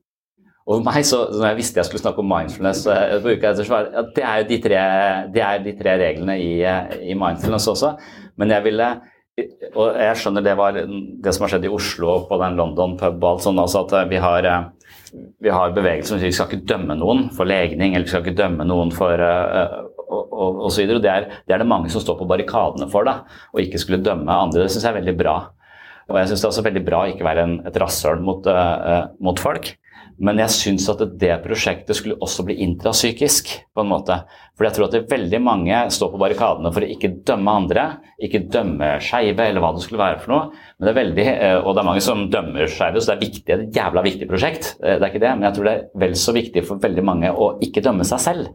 [0.65, 2.86] For meg, så, når jeg visste jeg skulle snakke om mindfulness
[3.21, 4.80] på uka etter, så var det, er jo de tre,
[5.45, 6.54] er de tre reglene i,
[7.06, 7.91] i, mindfulness også.
[8.41, 8.88] Men jeg ville
[9.75, 12.93] Og jeg skjønner det var det som har skjedd i Oslo og på den London
[12.95, 14.47] pub og alt sånn, altså at eh, vi har,
[15.43, 18.23] vi har bevegelser som sier vi skal ikke dømme noen for legning, eller vi skal
[18.23, 21.04] ikke dømme noen for uh, og, og, og, så videre.
[21.04, 24.04] Det er, det er det mange som står på barrikadene for, da, og ikke skulle
[24.06, 24.63] dømme andre.
[24.63, 25.36] Det syns jeg er veldig bra.
[26.08, 28.47] Og jeg syns det er også veldig bra å ikke være en, et rasshøl mot,
[28.47, 29.75] uh, mot folk.
[30.23, 34.15] Men jeg syns at det prosjektet skulle også bli intrapsykisk, på en måte.
[34.56, 37.56] For jeg tror at det er veldig mange står på barrikadene for å ikke dømme
[37.60, 37.86] andre,
[38.23, 40.63] ikke dømme skeive eller hva det skulle være for noe.
[40.78, 43.23] Men det er veldig, eh, og det er mange som dømmer skeive, så det er,
[43.25, 44.71] viktig, det er et jævla viktig prosjekt.
[44.80, 47.08] Eh, det er ikke det, men jeg tror det er vel så viktig for veldig
[47.12, 48.54] mange å ikke dømme seg selv.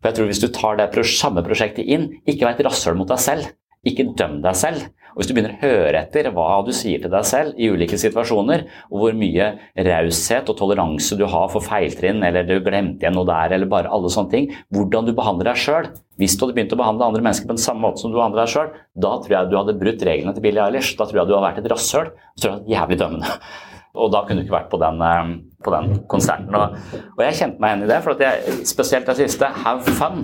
[0.00, 3.12] For jeg tror hvis du tar det samme prosjektet inn, ikke vær et rasshøl mot
[3.12, 3.52] deg selv,
[3.86, 4.90] ikke døm deg selv.
[5.12, 7.98] Og Hvis du begynner å høre etter hva du sier til deg selv i ulike
[8.00, 13.18] situasjoner, og hvor mye raushet og toleranse du har for feiltrinn, eller du glemte igjen
[13.18, 15.90] noe der, eller bare alle sånne ting, hvordan du behandler deg sjøl
[16.20, 18.44] Hvis du hadde begynt å behandle andre mennesker på den samme måte som du behandler
[18.44, 18.72] deg sjøl,
[19.04, 20.94] da tror jeg du hadde brutt reglene til Billie Eilish.
[20.96, 22.12] Da tror jeg du hadde vært et rasshøl.
[22.36, 23.32] Så tror jeg det jævlig dømmende.
[24.02, 25.32] Og da kunne du ikke vært på den, eh,
[25.64, 26.54] på den konserten.
[26.56, 26.78] Og,
[27.16, 30.22] og, jeg kjente meg igjen i det, for jeg, spesielt det siste, have fun,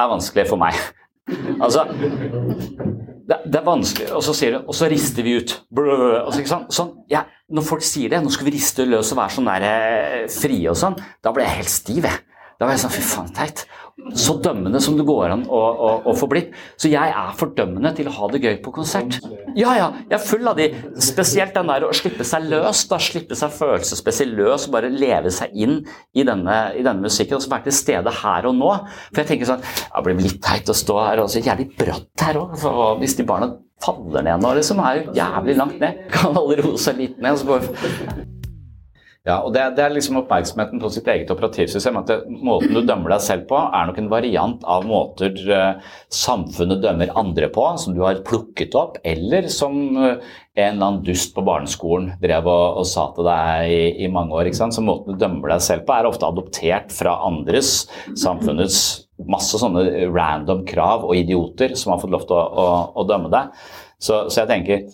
[0.00, 0.78] er vanskelig for meg.
[1.60, 1.84] Altså
[3.30, 5.54] det, det, er vanskelig, og så sier du, og så rister vi ut.
[5.76, 9.50] Altså, sånn, ja, når folk sier det, nå skal vi riste løs og være sånn
[9.54, 12.08] eh, frie og sånn, da blir jeg helt stiv.
[12.08, 12.24] Jeg.
[12.60, 13.62] Da var jeg sånn Fy faen, teit.
[14.16, 16.52] Så dømmende som det går an å, å, å, få blitt.
[16.80, 19.16] Så jeg er fordømmende til å ha det gøy på konsert.
[19.56, 20.68] Ja, ja, jeg er full av de.
[21.04, 22.82] Spesielt den der å slippe seg løs.
[22.90, 25.78] da, Slippe seg følelsesmessig løs og bare leve seg inn
[26.12, 27.38] i denne, i denne musikken.
[27.38, 28.72] Og så være til stede her og nå.
[29.08, 32.26] For jeg tenker sånn Det blir litt teit å stå her, og så jævlig bratt
[32.26, 32.58] her òg.
[33.00, 36.04] Hvis de barna faller ned nå, liksom, er jo jævlig langt ned.
[36.12, 37.40] Kan alle roe seg litt ned.
[37.40, 38.28] så bare
[39.30, 41.98] ja, og det, det, er liksom oppmerksomheten på sitt eget operativsystem.
[42.00, 45.90] at det, Måten du dømmer deg selv på, er nok en variant av måter uh,
[46.14, 50.16] samfunnet dømmer andre på, som du har plukket opp, eller som uh,
[50.58, 54.34] en eller annen dust på barneskolen drev og, og sa til deg i, i, mange
[54.34, 54.50] år.
[54.50, 54.76] ikke sant?
[54.76, 57.84] Så måten du dømmer deg selv på, er ofte adoptert fra andres,
[58.18, 58.80] samfunnets
[59.30, 62.66] masse sånne random krav og idioter som har fått lov til å, å,
[62.98, 63.54] å dømme deg.
[64.00, 64.84] Så, så jeg tenker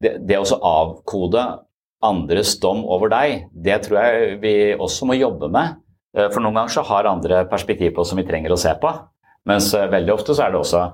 [0.00, 1.44] det, det å avkode
[2.04, 5.78] andres dom over deg, det tror jeg vi også må jobbe med.
[6.16, 8.92] Eh, for noen ganger så har andre perspektiv på som vi trenger å se på.
[9.48, 10.84] Mens eh, veldig ofte så er det også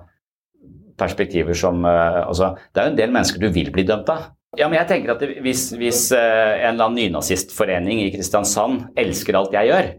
[0.99, 4.33] perspektiver som eh, altså, Det er jo en del mennesker du vil bli dømt av.
[4.57, 9.57] Ja, men jeg tenker at Hvis, hvis en eller annen nynazistforening i Kristiansand elsker alt
[9.57, 9.91] jeg gjør,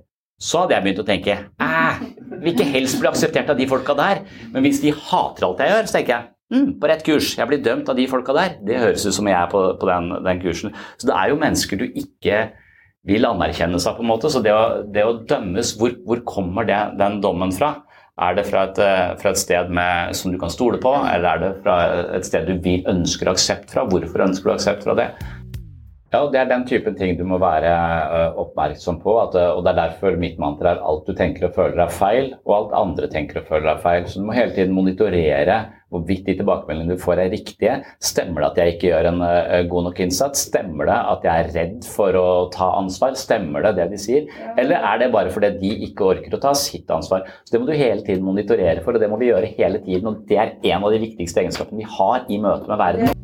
[0.41, 1.99] så hadde jeg begynt å tenke æh,
[2.41, 4.23] vil ikke helst bli akseptert av de folka der.
[4.53, 7.33] Men hvis de hater alt jeg gjør, så tenker jeg Mm, på rett kurs.
[7.35, 8.55] Jeg blir dømt av de folka der.
[8.63, 10.75] Det høres ut som jeg er på, på den, den, kursen.
[10.95, 12.45] Så det er jo mennesker du ikke
[13.07, 14.31] vil anerkjenne seg, på en måte.
[14.31, 17.73] Så det å, det å dømmes, hvor, hvor kommer det, den dommen fra?
[18.17, 18.79] Er det fra et,
[19.21, 21.75] fra et sted med, som du kan stole på, eller er det fra
[22.17, 23.83] et sted du vil, ønsker aksept fra?
[23.91, 25.11] Hvorfor ønsker du aksept fra det?
[26.07, 29.17] Ja, Det er den typen ting du må være uh, oppmerksom på.
[29.19, 31.91] At, uh, og Det er derfor mitt mantra er alt du tenker og føler er
[31.91, 34.07] feil, og alt andre tenker og føler er feil.
[34.07, 37.75] Så du må hele tiden monitorere hvorvidt de tilbakemeldingene du får er riktige.
[38.03, 40.47] Stemmer det at jeg ikke gjør en uh, god nok innsats?
[40.47, 43.19] Stemmer det at jeg er redd for å ta ansvar?
[43.19, 44.31] Stemmer det det de sier?
[44.55, 47.27] Eller er det bare fordi de ikke orker å ta sitt ansvar?
[47.43, 50.07] Så Det må du hele tiden monitorere for, og det må vi gjøre hele tiden.
[50.07, 53.17] og Det er en av de viktigste egenskapene vi har i møte med verden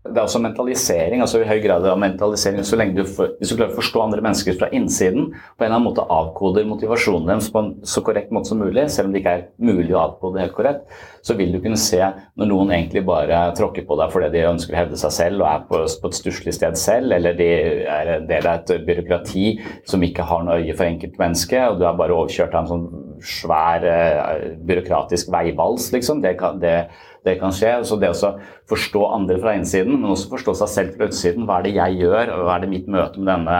[0.00, 1.20] det er også mentalisering.
[1.20, 4.00] altså i høy grad av mentalisering, så lenge du, for, Hvis du klarer å forstå
[4.00, 8.00] andre mennesker fra innsiden, på en eller annen måte avkoder motivasjonen deres på en så
[8.06, 10.86] korrekt måte som mulig, selv om det ikke er mulig å avkode helt korrekt,
[11.20, 14.72] så vil du kunne se når noen egentlig bare tråkker på deg fordi de ønsker
[14.72, 17.50] å hevde seg selv og er på, på et stusslig sted selv, eller de
[17.84, 19.46] er en del av et byråkrati
[19.84, 22.88] som ikke har noe øye for enkeltmennesket, og du er bare overkjørt av en sånn
[23.20, 26.22] svær uh, byråkratisk veivals, liksom.
[26.24, 26.88] Det kan, det,
[27.26, 27.72] det kan skje.
[27.86, 28.34] Så det å
[28.70, 31.48] forstå andre fra innsiden, men også forstå seg selv fra utsiden.
[31.48, 33.58] Hva er det jeg gjør, hva er det mitt møte med denne,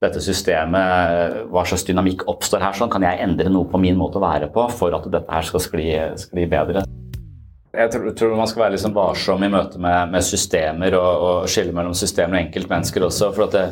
[0.00, 2.78] dette systemet, hva slags dynamikk oppstår her?
[2.78, 5.46] Sånn kan jeg endre noe på min måte å være på for at dette her
[5.46, 5.92] skal skli,
[6.24, 6.86] skli bedre.
[7.70, 11.36] Jeg tror, tror, man skal være liksom varsom i møte med, med systemer og, og,
[11.50, 13.28] skille mellom systemer og enkeltmennesker også.
[13.36, 13.66] for at det,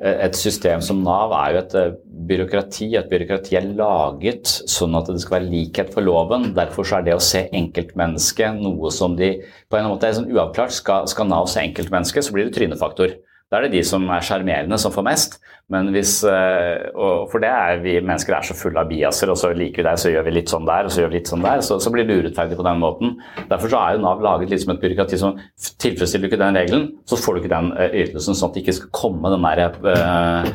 [0.00, 1.94] et system som Nav er jo et eh,
[2.28, 2.90] byråkrati.
[2.98, 6.52] Et byråkrati er laget sånn at det skal være likhet for loven.
[6.56, 9.34] Derfor er det å se enkeltmennesket noe som de
[9.70, 10.74] på en måte er sånn uavklart.
[10.76, 13.16] Skal, skal Nav se enkeltmennesket, så blir det trynefaktor.
[13.48, 15.38] Da er det de som er sjarmerende, som får mest.
[15.72, 19.50] Men hvis, og For det er vi mennesker er så fulle av biaser, og så
[19.56, 21.44] liker vi deg, så gjør vi litt sånn der, og så gjør vi litt sånn
[21.44, 21.62] der.
[21.64, 23.14] Så, så blir det urettferdig på den måten.
[23.50, 25.40] Derfor så er jo Nav laget litt som et byråkrati som
[25.84, 28.64] tilfredsstiller du ikke den regelen, så får du ikke den eh, ytelsen, sånn at det
[28.64, 30.52] ikke skal komme den der uh,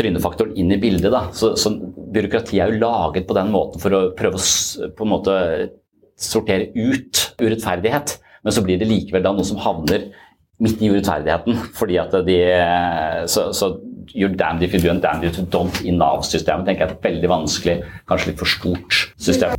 [0.00, 1.12] trynefaktoren inn i bildet.
[1.12, 1.26] Da.
[1.36, 1.72] Så, så
[2.16, 5.38] byråkratiet er jo laget på den måten for å prøve å på en måte
[6.20, 8.18] sortere ut urettferdighet.
[8.42, 10.08] Men så blir det likevel da noe som havner
[10.62, 11.58] midt i urettferdigheten.
[11.74, 12.38] Fordi at de
[13.26, 13.74] Så, så
[14.14, 16.96] you're damned if you do and damned if you don't i Nav-systemet tenker jeg er
[16.96, 19.50] et veldig vanskelig, kanskje litt for stort system.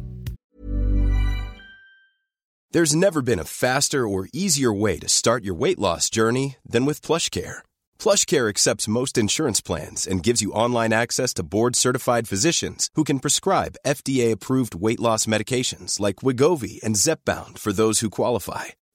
[2.73, 6.85] There's never been a faster or easier way to start your weight loss journey than
[6.87, 7.61] with PlushCare.
[7.99, 13.19] PlushCare accepts most insurance plans and gives you online access to board-certified physicians who can
[13.19, 18.65] prescribe FDA-approved weight loss medications like Wigovi and Zepbound for those who qualify.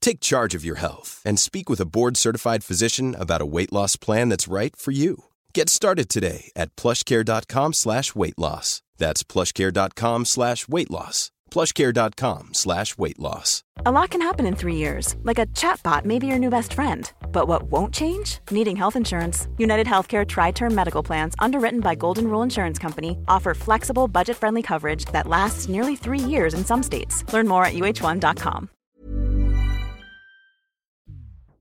[0.00, 3.96] Take charge of your health and speak with a board-certified physician about a weight loss
[3.96, 5.24] plan that's right for you.
[5.52, 8.82] Get started today at plushcare.com slash weight loss.
[8.98, 11.30] That's plushcare.com slash weight loss.
[11.50, 13.62] plushcare.com slash weight loss.
[13.84, 16.72] A lot can happen in three years, like a chatbot may be your new best
[16.74, 17.10] friend.
[17.32, 18.38] But what won't change?
[18.50, 19.48] Needing health insurance.
[19.58, 24.36] United Healthcare Tri Term Medical Plans, underwritten by Golden Rule Insurance Company, offer flexible, budget
[24.36, 27.24] friendly coverage that lasts nearly three years in some states.
[27.32, 28.70] Learn more at uh1.com.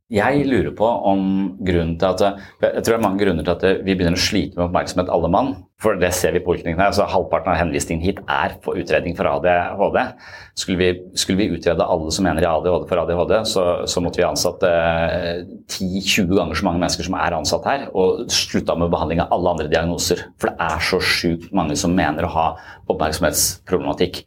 [0.10, 1.26] Jeg lurer på om
[1.62, 2.22] grunnen til at
[2.63, 5.30] Jeg tror det er mange grunner til at vi begynner å slite med oppmerksomhet, alle
[5.30, 5.52] mann.
[5.80, 6.89] For det ser vi i poliklinikken her.
[6.89, 10.00] Altså, halvparten av henvisningen hit er på utredning for ADHD.
[10.58, 14.28] Skulle vi, skulle vi utrede alle som mener ADHD for ADHD, så, så måtte vi
[14.28, 19.22] ansatt eh, 10-20 ganger så mange mennesker som er ansatt her, og slutta med behandling
[19.24, 20.26] av alle andre diagnoser.
[20.41, 22.48] For det er så sjukt mange som mener å ha
[22.89, 24.24] oppmerksomhetsproblematikk.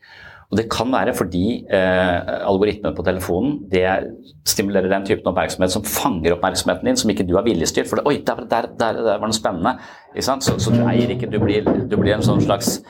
[0.52, 3.86] Og Det kan være fordi eh, algoritmen på telefonen det
[4.44, 7.88] stimulerer den typen oppmerksomhet som fanger oppmerksomheten din, som ikke du har viljestyrt.
[7.88, 9.78] For det, oi, der, der, der, der var noe spennende.
[10.20, 12.82] Så, så, du eier ikke, du blir, du blir en sånn slags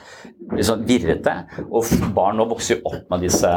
[0.66, 1.36] sånn virrete.
[1.70, 3.52] Og barn nå vokser jo opp med disse,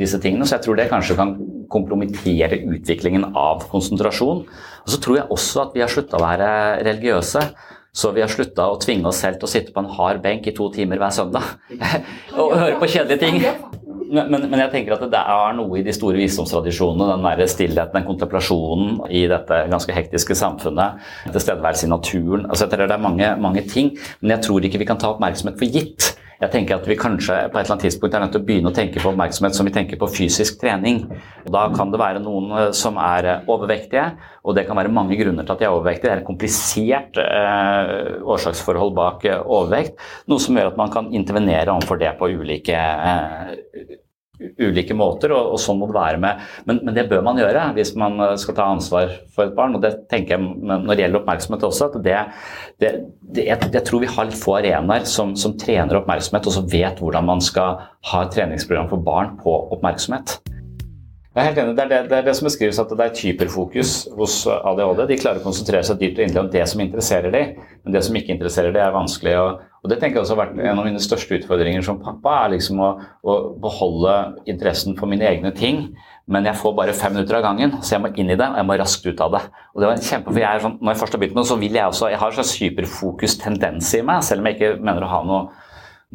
[0.00, 1.36] disse tingene, så jeg tror det kanskje kan
[1.72, 4.42] kompromittere utviklingen av konsentrasjon.
[4.82, 6.50] Og så tror jeg også at vi har slutta å være
[6.90, 7.46] religiøse.
[7.92, 10.46] Så vi har slutta å tvinge oss selv til å sitte på en hard benk
[10.48, 11.44] i to timer hver søndag
[12.40, 13.36] og høre på kjedelige ting.
[14.12, 17.96] Men, men, jeg tenker at det er noe i de store visdomstradisjonene, den der stillheten,
[17.96, 23.64] den kontemplasjonen i dette ganske hektiske samfunnet, tilstedeværelse i naturen altså Det er mange, mange
[23.68, 26.12] ting, men jeg tror ikke vi kan ta oppmerksomhet for gitt.
[26.42, 28.70] Jeg tenker at vi kanskje på et eller annet tidspunkt er nødt til å begynne
[28.72, 31.04] å tenke på oppmerksomhet som vi tenker på fysisk trening.
[31.54, 34.08] Da kan det være noen eh, som er eh, overvektige,
[34.42, 36.08] og det kan være mange grunner til at de er overvektige.
[36.08, 37.92] Det er et komplisert eh,
[38.34, 42.74] årsaksforhold bak eh, overvekt, noe som gjør at man kan intervenere overfor det på ulike
[42.74, 44.00] eh,
[44.60, 47.68] ulike måter, og, og, sånn må det være med men, men, det bør man gjøre
[47.76, 49.76] hvis man eh, skal ta ansvar for et barn.
[49.76, 52.20] og det tenker jeg når det gjelder oppmerksomhet også, at det,
[52.82, 52.92] det,
[53.36, 56.70] det jeg, jeg, tror vi har litt få arenaer som, som, trener oppmerksomhet, og som
[56.72, 60.41] vet hvordan man skal ha et treningsprogram for barn på oppmerksomhet.
[61.32, 63.14] Jeg er helt enig, Det er det, det, er det som beskrives at det er
[63.16, 64.98] typerfokus hos ADHD.
[65.08, 68.02] De klarer å konsentrere seg dypt og inderlig om det som interesserer dem, men det
[68.04, 69.32] som ikke interesserer dem, er vanskelig.
[69.40, 72.34] Og, og Det tenker jeg også har vært en av mine største utfordringer som pappa.
[72.42, 72.90] er liksom å,
[73.24, 75.80] å, beholde interessen for mine egne ting.
[76.28, 78.60] Men jeg får bare fem minutter av gangen, så jeg må inn i det og
[78.60, 79.44] jeg må raskt ut av det.
[79.72, 81.46] Og det var en kjempe, for jeg er sånn, Når jeg først har begynt med
[81.46, 84.60] det, så vil jeg også Jeg har en slags hyperfokus-tendens i meg, selv om jeg
[84.60, 85.61] ikke mener å ha noe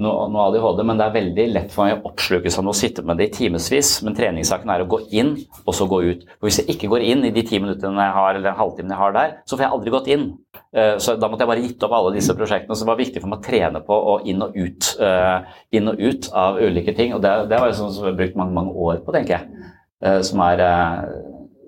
[0.01, 3.03] noe, noe ADHD, men det er veldig lett for meg å oppsluke seg og sitte
[3.07, 3.91] med det i timevis.
[4.05, 5.33] Men treningssaken er å gå inn,
[5.63, 6.25] og så gå ut.
[6.37, 9.01] For Hvis jeg ikke går inn i de ti minuttene jeg har, eller halvtimen jeg
[9.01, 10.27] har der, så får jeg aldri gått inn.
[10.75, 12.77] Eh, så da måtte jeg bare gitt opp alle disse prosjektene.
[12.77, 15.93] Så det var viktig for meg å trene på å inn og ut, eh, inn
[15.93, 17.15] og ut av ulike ting.
[17.17, 19.73] Og det, det var sånn som jeg har brukt mange, mange år på, tenker jeg.
[20.05, 20.61] Eh, som er,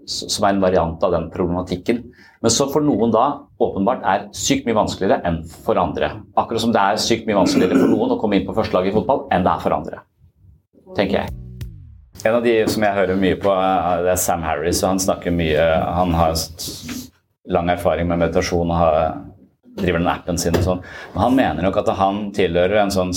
[0.10, 2.04] som er en variant av den problematikken.
[2.39, 3.26] Men så for noen da
[3.62, 6.13] åpenbart er sykt mye vanskeligere enn for andre.
[6.39, 8.95] Akkurat som det er sykt mye vanskeligere for noen å komme inn på førstelaget i
[8.95, 10.02] fotball enn det er for andre.
[10.98, 11.36] Tenker jeg.
[12.26, 13.52] En av de som jeg hører mye på,
[14.04, 14.82] det er Sam Harris.
[14.84, 16.36] og Han snakker mye Han har
[17.50, 18.98] lang erfaring med meditasjon og har,
[19.80, 20.82] driver den appen sin og sånn.
[21.13, 23.13] Men han mener nok at han tilhører en sånn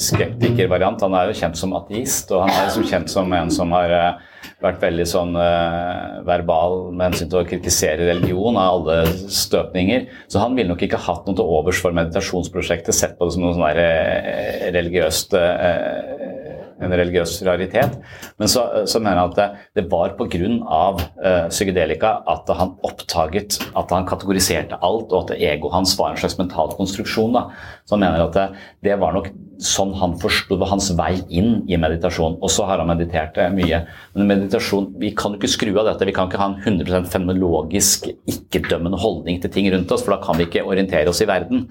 [0.00, 1.02] skeptikervariant.
[1.04, 3.94] Han er jo kjent som ateist, og han er jo kjent som en som har
[3.96, 4.24] eh,
[4.62, 10.06] vært veldig sånn uh, verbal med hensyn til å kritisere religion av alle støpninger.
[10.32, 13.44] Så han ville nok ikke hatt noe til overs for meditasjonsprosjektet, sett på det som
[13.44, 16.25] noe sånn der, uh, religiøst uh,
[16.82, 17.96] en religiøs raritet.
[18.40, 19.48] Men så, så mener han at det,
[19.80, 20.26] det var pga.
[20.36, 26.20] Uh, psykedelika at han oppdaget at han kategoriserte alt, og at egoet hans var en
[26.20, 27.36] slags mental konstruksjon.
[27.36, 27.46] Da.
[27.86, 28.46] Så han mener at det,
[28.86, 29.30] det var nok
[29.62, 32.36] sånn han forsto hans vei inn i meditasjon.
[32.44, 33.82] Og så har han meditert mye.
[34.16, 36.08] Men meditasjon, vi kan jo ikke skru av dette.
[36.08, 40.20] Vi kan ikke ha en 100% fenomenologisk, ikke-dømmende holdning til ting rundt oss, for da
[40.24, 41.66] kan vi ikke orientere oss i verden.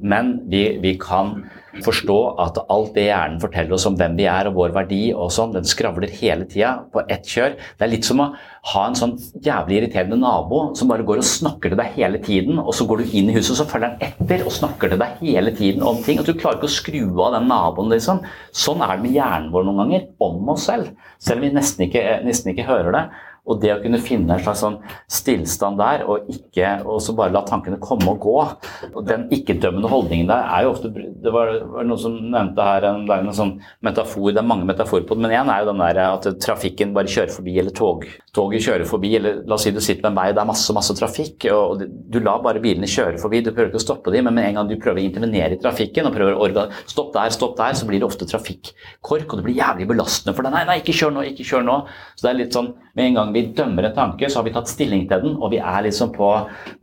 [0.00, 1.42] Men vi, vi kan
[1.84, 5.32] forstå at alt det hjernen forteller oss om hvem vi er og vår verdi, og
[5.34, 7.56] sånn, den skravler hele tida på ett kjør.
[7.78, 8.28] Det er litt som å
[8.72, 9.14] ha en sånn
[9.44, 13.02] jævlig irriterende nabo som bare går og snakker til deg hele tiden, og så går
[13.02, 15.86] du inn i huset, og så følger han etter og snakker til deg hele tiden
[15.86, 16.20] om ting.
[16.20, 17.92] og Du klarer ikke å skru av den naboen.
[17.94, 18.22] liksom.
[18.52, 20.92] Sånn er det med hjernen vår noen ganger, om oss selv.
[21.18, 23.04] Selv om vi nesten ikke, nesten ikke hører det.
[23.48, 24.78] Og det å kunne finne en slags sånn
[25.10, 29.90] stillstand der, og ikke og så bare la tankene komme og gå og Den ikke-dømmende
[29.90, 33.34] holdningen der er jo ofte Det var, var noen som nevnte her en, er en
[33.34, 36.28] sånn metafor, det er mange metaforer på det, men én er jo den der at
[36.42, 38.04] trafikken bare kjører forbi, eller tog,
[38.36, 40.74] toget kjører forbi, eller la oss si du sitter med en vei, det er masse,
[40.76, 44.28] masse trafikk, og du lar bare bilene kjøre forbi, du prøver ikke å stoppe dem,
[44.28, 47.32] men med en gang du prøver å intervenere i trafikken og prøver å stopp der,
[47.34, 50.54] stopp der, så blir det ofte trafikkork, og det blir jævlig belastende for deg.
[50.54, 51.78] Nei, nei, ikke kjør nå, ikke kjør nå.
[52.14, 54.52] Så det er litt sånn med en gang vi dømmer en tanke, så har vi
[54.54, 56.30] tatt stilling til den, og vi er liksom på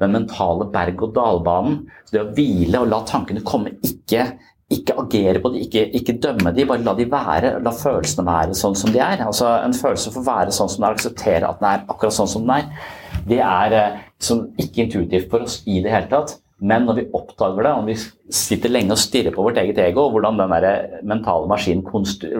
[0.01, 1.79] den mentale berg-og-dal-banen.
[2.05, 4.27] Så det å hvile og la tankene komme ikke
[4.73, 7.51] ikke agere på dem, ikke, ikke dømme de, bare la de være.
[7.65, 9.21] La følelsene være sånn som de er.
[9.25, 12.31] Altså, en følelse får være sånn som den er, akseptere at den er akkurat sånn
[12.31, 12.89] som den er.
[13.29, 16.39] Det er liksom ikke intuitivt for oss i det hele tatt.
[16.65, 17.97] Men når vi oppdager det, om vi
[18.33, 21.83] sitter lenge og stirrer på vårt eget ego, og hvordan den der mentale maskinen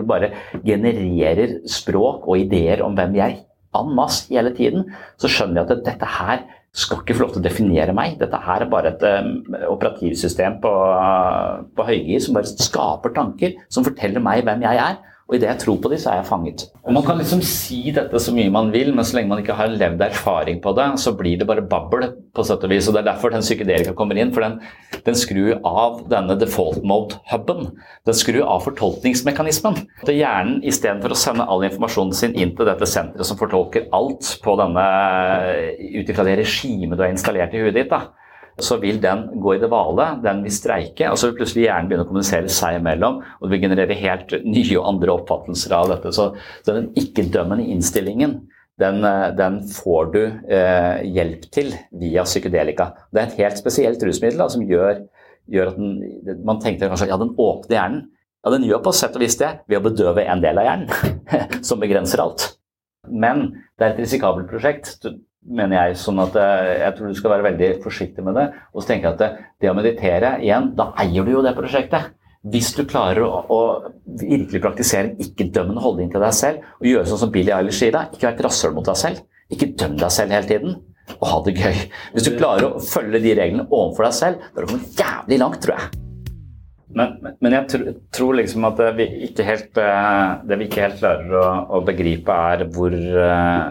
[0.08, 0.32] bare
[0.64, 3.36] genererer språk og ideer om hvem vi er
[3.82, 4.86] en masse hele tiden,
[5.20, 6.46] så skjønner vi at dette her
[6.76, 8.18] skal ikke få lov til å definere meg.
[8.20, 9.30] Dette her er bare et um,
[9.72, 14.98] operativsystem på, uh, på høygir som bare skaper tanker som forteller meg hvem jeg er.
[15.26, 16.62] Og idet jeg tror på de, så er jeg fanget.
[16.86, 19.56] Og Man kan liksom si dette så mye man vil, men så lenge man ikke
[19.58, 22.12] har levd erfaring på det, så blir det bare babbel.
[22.36, 24.30] på sett og vis, og Det er derfor den psykedelika kommer inn.
[24.32, 24.60] For den,
[25.04, 27.72] den skrur av denne default mode-huben.
[28.06, 29.80] Den skrur av fortolkningsmekanismen.
[30.02, 34.36] At hjernen istedenfor å sende all informasjonen sin inn til dette senteret som fortolker alt
[34.44, 38.12] på ut ifra det regimet du har installert i huet ditt, da,
[38.58, 41.90] så vil den gå i det vale, den vil streike, og så vil plutselig hjernen
[41.90, 45.90] begynne å kommunisere seg imellom, og det vil generere helt nye og andre oppfattelser av
[45.92, 46.12] dette.
[46.16, 46.30] Så,
[46.64, 48.38] så den ikke-dømmende innstillingen,
[48.80, 52.90] den, eh, den, får du eh, hjelp til via psykedelika.
[53.12, 55.04] Det er et helt spesielt rusmiddel da, som gjør,
[55.52, 58.04] gjør at den, man tenkte kanskje ja, den åpner hjernen.
[58.44, 61.22] Ja, den gjør på sett og vis det ved å bedøve en del av hjernen,
[61.66, 62.52] som begrenser alt.
[63.06, 64.96] Men det er et risikabelt prosjekt
[65.48, 65.98] mener jeg.
[66.00, 68.46] sånn at eh, Jeg tror du skal være veldig forsiktig med det.
[68.72, 71.56] Og så tenker jeg at det, det å meditere, igjen, da eier du jo det
[71.58, 72.12] prosjektet.
[72.46, 73.60] Hvis du klarer å, å
[74.20, 77.94] virkelig praktisere en ikke-dømmende holdning til deg selv, og gjøre sånn som Billie Eilish sier
[77.96, 79.24] deg, ikke være et rasshøl mot deg selv.
[79.50, 80.78] Ikke døm deg selv hele tiden,
[81.18, 81.84] og ha det gøy.
[82.14, 85.40] Hvis du klarer å følge de reglene overfor deg selv, da har du kommet jævlig
[85.42, 86.02] langt, tror jeg.
[86.96, 91.00] Men, men, jeg tror, tror liksom at vi ikke helt, eh, det vi ikke helt
[91.02, 93.64] klarer å, å begripe, er hvor eh,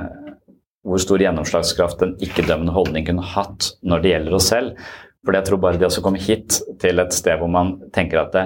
[0.86, 4.86] hvor stor gjennomslagskraft en ikke-dømmende holdning kunne hatt når det gjelder oss selv.
[5.26, 8.36] For jeg tror bare det å komme hit til et sted hvor man tenker at
[8.36, 8.46] det,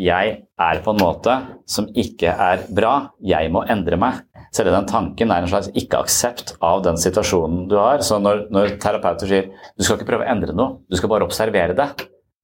[0.00, 1.34] jeg er på en måte
[1.70, 4.24] som ikke er bra, jeg må endre meg.
[4.54, 8.02] Selve den tanken er en slags ikke-aksept av den situasjonen du har.
[8.06, 11.26] Så når, når terapeuter sier du skal ikke prøve å endre noe, du skal bare
[11.26, 11.88] observere det.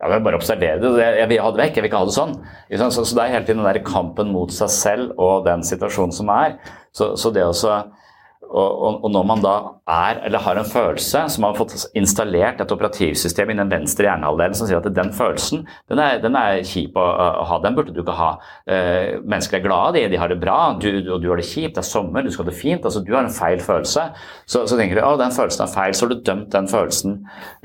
[0.01, 1.09] Ja, men bare observere det.
[1.19, 2.37] Jeg vil ha det vekk, jeg vil ikke ha det sånn.
[2.95, 6.15] Så, så det er hele tiden den der kampen mot seg selv og den situasjonen
[6.15, 6.57] som er.
[6.97, 7.81] Så, så det også
[8.51, 9.55] og, og, når man da
[9.91, 14.57] er, eller har en følelse som har fått installert et operativsystem i den venstre hjernehalvdelen
[14.59, 17.95] som sier at den følelsen den er, den er kjip å, å, ha, den burde
[17.95, 18.31] du ikke ha.
[18.67, 21.85] Eh, mennesker er glade, de, har det bra, du, og du har det kjipt, det
[21.85, 22.87] er sommer, du skal ha det fint.
[22.87, 24.09] altså Du har en feil følelse.
[24.51, 27.17] Så, så tenker du å den følelsen er feil, så har du dømt den følelsen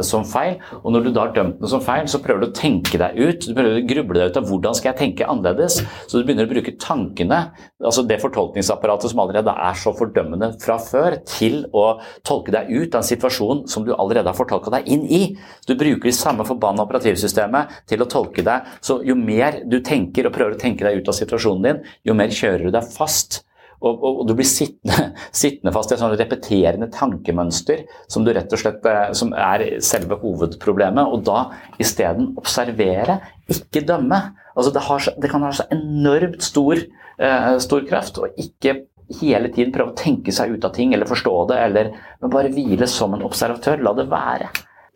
[0.06, 0.60] som feil.
[0.84, 3.18] Og når du da har dømt den som feil, så prøver du å tenke deg
[3.18, 5.82] ut, du prøver å gruble deg ut av hvordan skal jeg tenke annerledes.
[6.06, 7.42] Så du begynner å bruke tankene,
[7.82, 11.86] altså det fortolkningsapparatet som allerede er så fordømmende fra før, til å
[12.26, 15.24] tolke deg ut av en situasjon som du allerede har fortolka deg inn i.
[15.68, 18.70] Du bruker det samme forbanna operativsystemet til å tolke deg.
[18.86, 22.18] Så jo mer du tenker og prøver å tenke deg ut av situasjonen din, jo
[22.18, 23.42] mer kjører du deg fast.
[23.86, 25.12] Og, og, og, du blir sittende,
[25.44, 29.66] sittende fast i et sånt repeterende tankemønster som, du rett og slett, eh, som er
[29.86, 31.12] selve hovedproblemet.
[31.12, 31.50] Og da
[31.82, 33.20] isteden observere,
[33.52, 34.22] ikke dømme.
[34.56, 36.82] Altså det, har, det, kan ha så enormt stor,
[37.20, 38.22] eh, stor kraft.
[38.22, 38.80] å ikke
[39.22, 41.92] hele tiden prøve å tenke seg ut av ting eller forstå det, eller
[42.22, 43.84] men bare hvile som en observatør.
[43.86, 44.50] La det være.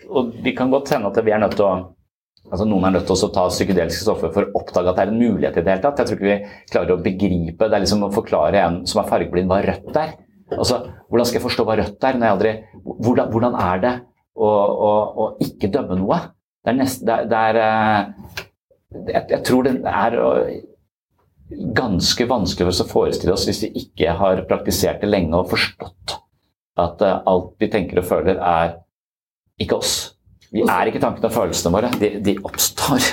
[0.09, 1.73] Og Vi kan godt hende at vi er nødt til å
[2.49, 5.11] altså Noen er nødt til å ta psykedeliske stoffer for å oppdage at det er
[5.11, 5.99] en mulighet i det hele tatt.
[5.99, 9.09] Jeg tror ikke vi klarer å begripe Det er liksom å forklare en som er
[9.11, 10.15] fargeblind, hva rødt er.
[10.55, 10.79] Altså,
[11.09, 12.17] Hvordan skal jeg forstå hva rødt er?
[12.17, 12.53] når jeg aldri,
[12.87, 13.93] Hvordan, hvordan er det
[14.33, 14.91] å, å,
[15.25, 16.19] å, ikke dømme noe?
[16.63, 18.39] Det er, nesten det er, det er eh,
[19.13, 20.17] jeg, jeg, tror det er
[21.49, 25.49] ganske vanskelig for oss å forestille oss hvis vi ikke har praktisert det lenge og
[25.51, 26.19] forstått
[26.79, 28.77] at uh, alt vi tenker og føler, er
[29.59, 29.95] ikke oss.
[30.53, 31.91] Vi er ikke tankene og følelsene våre.
[31.99, 33.09] De, de oppstår.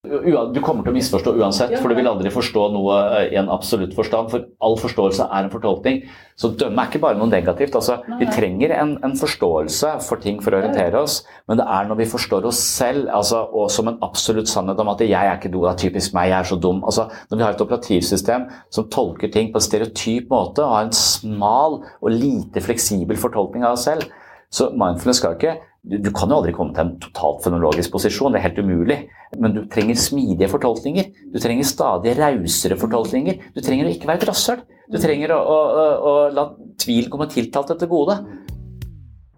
[0.00, 2.94] Du kommer til å misforstå uansett, for du vil aldri forstå noe
[3.26, 4.30] i en absolutt forstand.
[4.32, 5.98] For all forståelse er en fortolkning.
[6.40, 7.76] Så dømme er ikke bare noe negativt.
[7.76, 11.18] Altså, vi trenger en, en, forståelse for ting for å orientere oss,
[11.52, 14.88] men det er når vi forstår oss selv altså, og som en absolutt sannhet om
[14.88, 16.80] at 'jeg er ikke det er typisk meg, jeg er så dum'.
[16.80, 20.84] Altså, når vi har et operativsystem som tolker ting på en stereotyp måte og har
[20.88, 24.08] en smal og lite fleksibel fortolkning av oss selv,
[24.50, 28.34] så mindfulness skal ikke du, du, kan jo aldri komme til en totalt fenologisk posisjon,
[28.34, 28.98] det er helt umulig.
[29.40, 31.08] Men du trenger smidige fortolkninger.
[31.32, 33.40] Du trenger stadig rausere fortolkninger.
[33.54, 34.60] Du trenger å ikke være et rasshøl.
[34.90, 36.46] Du trenger å, å, å, å, la
[36.82, 38.18] tvil komme tiltalt etter gode.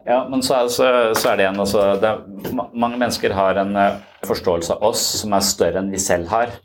[0.02, 2.10] Ja, men så er, så, så er det igjen altså, det
[2.56, 6.56] Mange mennesker har en eh, forståelse av oss som er større enn vi selv har.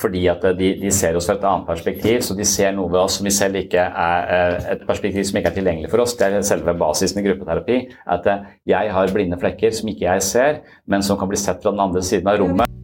[0.00, 2.98] Fordi at de, de, ser oss fra et annet perspektiv, så de ser noe ved
[2.98, 6.16] oss som vi selv ikke er eh, et perspektiv som ikke er tilgjengelig for oss.
[6.18, 7.78] Det er selve basisen i gruppeterapi.
[8.10, 11.62] At eh, jeg har blinde flekker som ikke jeg ser, men som kan bli sett
[11.62, 12.74] fra den andre siden av rommet.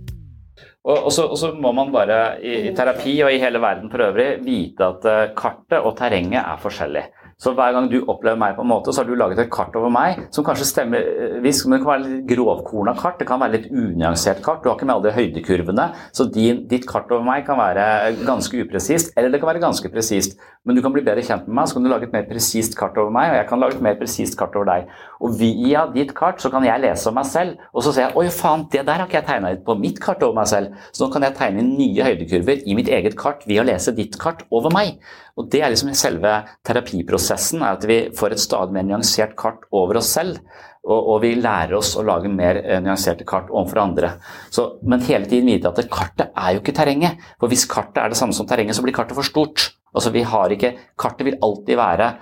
[0.81, 3.91] Og, og, så, og, så, må man bare i, i, terapi og i hele verden
[3.93, 7.03] for øvrig vite at uh, kartet og terrenget er forskjellig.
[7.41, 9.75] Så hver gang du opplever meg på en måte, så har du laget et kart
[9.79, 11.07] over meg som kanskje stemmer
[11.41, 14.61] visst, hvis, men Det kan være litt grovkorna kart, det kan være litt unyansert kart.
[14.63, 15.87] Du har ikke med alle de høydekurvene.
[16.13, 19.93] Så din, ditt kart over meg kan være ganske upresist, eller det kan være ganske
[19.93, 20.37] presist.
[20.69, 22.77] Men du kan bli bedre kjent med meg, så kan du lage et mer presist
[22.77, 24.91] kart over meg, og jeg kan lage et mer presist kart over deg.
[25.25, 28.21] Og via ditt kart så kan jeg lese om meg selv, og så ser jeg
[28.21, 30.77] oi faen, det der har ikke jeg tegna på mitt kart over meg selv.
[30.93, 33.97] Så nå kan jeg tegne inn nye høydekurver i mitt eget kart ved å lese
[33.97, 35.01] ditt kart over meg.
[35.39, 36.35] Og det er liksom selve
[36.67, 40.41] terapiprosessen, er at vi får et stadig mer nyansert kart over oss selv.
[40.81, 44.15] Og, og vi lærer oss å lage mer eh, nyanserte kart overfor andre.
[44.49, 47.21] Så, men hele tiden vite at kartet er jo ikke terrenget.
[47.37, 49.75] For hvis kartet er det samme som terrenget, så blir kartet for stort.
[49.93, 52.13] Altså vi har ikke, Kartet vil alltid være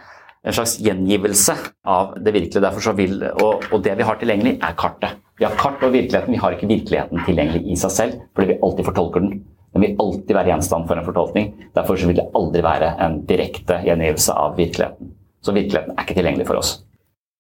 [0.49, 1.55] en slags gjengivelse
[1.87, 2.65] av det virkelige.
[2.65, 5.21] Derfor så vil, og, og, det vi har tilgjengelig, er kartet.
[5.39, 8.59] Vi har kart og virkeligheten, vi har ikke virkeligheten tilgjengelig i seg selv, fordi vi
[8.65, 9.43] alltid fortolker den.
[9.79, 11.51] Den vil alltid være gjenstand for en fortolkning.
[11.77, 15.13] Derfor vil det aldri være en direkte gjengivelse av virkeligheten.
[15.39, 16.73] Så virkeligheten er ikke tilgjengelig for oss.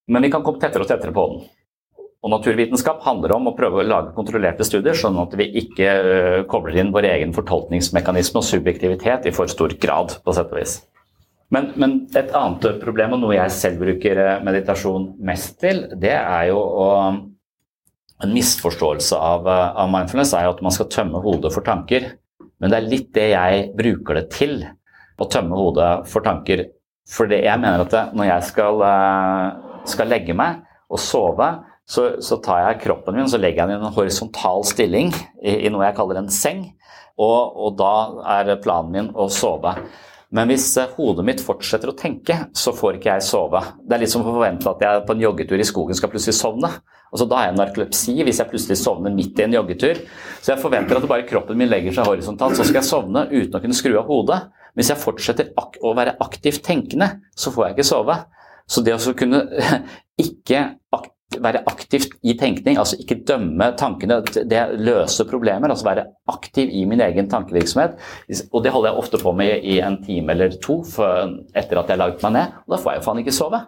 [0.07, 1.41] Men vi kan komme tettere og tettere på den.
[2.23, 6.37] Og Naturvitenskap handler om å prøve å lage kontrollerte studier, sånn at vi ikke uh,
[6.51, 10.15] kobler inn vår egen fortolkningsmekanisme og subjektivitet i for stor grad.
[10.23, 10.77] på sett og vis.
[11.51, 16.15] Men, men, et annet problem, og noe jeg selv bruker øh, meditasjon mest til, det
[16.15, 16.89] er jo å
[18.23, 22.13] en misforståelse av, øh, av, mindfulness er jo at man skal tømme hodet for tanker.
[22.59, 24.61] Men det er litt det jeg bruker det til,
[25.19, 26.65] å tømme hodet for tanker.
[27.09, 28.83] For jeg mener at når jeg skal,
[29.89, 30.61] skal legge meg
[30.93, 31.49] og sove,
[31.89, 35.09] så, så, tar jeg kroppen min så legger jeg den i en horisontal stilling
[35.41, 36.67] i, i noe jeg kaller en seng.
[37.19, 37.95] Og, og, da
[38.37, 39.73] er planen min å sove.
[40.35, 43.63] Men hvis eh, hodet mitt fortsetter å tenke, så får ikke jeg sove.
[43.81, 46.37] Det er litt som å forvente at jeg på en joggetur i skogen skal plutselig
[46.39, 46.71] sovne.
[47.09, 50.01] Altså, da har jeg narkolepsi hvis jeg plutselig sovner midt i en joggetur.
[50.43, 53.59] Så jeg forventer at bare kroppen min legger seg horisontalt, så skal jeg sovne uten
[53.59, 54.43] å kunne skru av hodet.
[54.79, 58.19] Hvis jeg fortsetter å være aktivt tenkende, så får jeg ikke sove.
[58.69, 59.47] Så det å kunne
[60.29, 60.67] ikke
[61.37, 65.73] være aktivt i tenkning, altså ikke dømme tankene, det løser problemer.
[65.73, 67.99] Altså være aktiv i min egen tankevirksomhet.
[68.53, 71.97] Og det holder jeg ofte på med i en time eller to etter at jeg
[71.97, 72.57] har laget meg ned.
[72.67, 73.63] Og da får jeg jo faen ikke sove.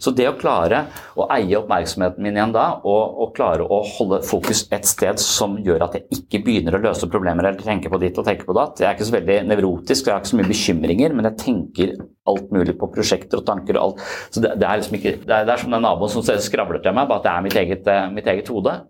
[0.00, 0.82] Så det å klare
[1.18, 5.56] å eie oppmerksomheten min igjen da, og, og, klare å holde fokus et sted som
[5.62, 8.56] gjør at jeg ikke begynner å løse problemer eller tenke på ditt og tenke på
[8.56, 11.40] datt Jeg er ikke så veldig nevrotisk, jeg har ikke så mye bekymringer, men jeg
[11.44, 11.94] tenker
[12.30, 14.06] alt mulig på prosjekter og tanker og alt.
[14.30, 16.82] Så det, det er liksom ikke Det er, det er som den naboen som skravler
[16.84, 18.80] til meg, bare at det er mitt eget, eh, mitt eget hode.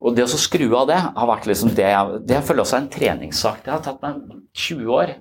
[0.00, 2.78] Og det å skru av det har vært liksom det jeg, det jeg føler også
[2.78, 3.60] er en treningssak.
[3.66, 4.22] Det har tatt meg
[4.56, 5.12] 20 år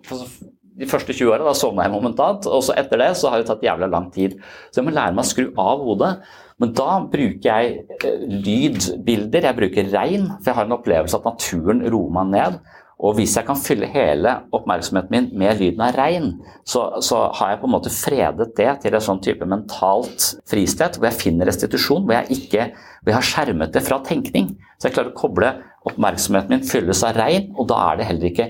[0.79, 3.65] de første 20 åra sovna jeg momentant, og så etter det så har det tatt
[3.65, 4.37] jævla lang tid.
[4.71, 6.13] Så jeg må lære meg å skru av hodet.
[6.59, 11.27] Men da bruker jeg eh, lydbilder, jeg bruker regn, for jeg har en opplevelse at
[11.27, 12.59] naturen roer meg ned.
[12.99, 16.33] Og hvis jeg kan fylle hele oppmerksomheten min med lyden av regn,
[16.67, 20.99] så, så har jeg på en måte fredet det til et sånn type mentalt fristed,
[20.99, 22.65] hvor jeg finner restitusjon, hvor jeg, ikke,
[22.99, 24.51] hvor jeg har skjermet det fra tenkning.
[24.75, 25.53] Så jeg klarer å koble
[25.87, 28.49] oppmerksomheten min fylles av regn, og da er det heller ikke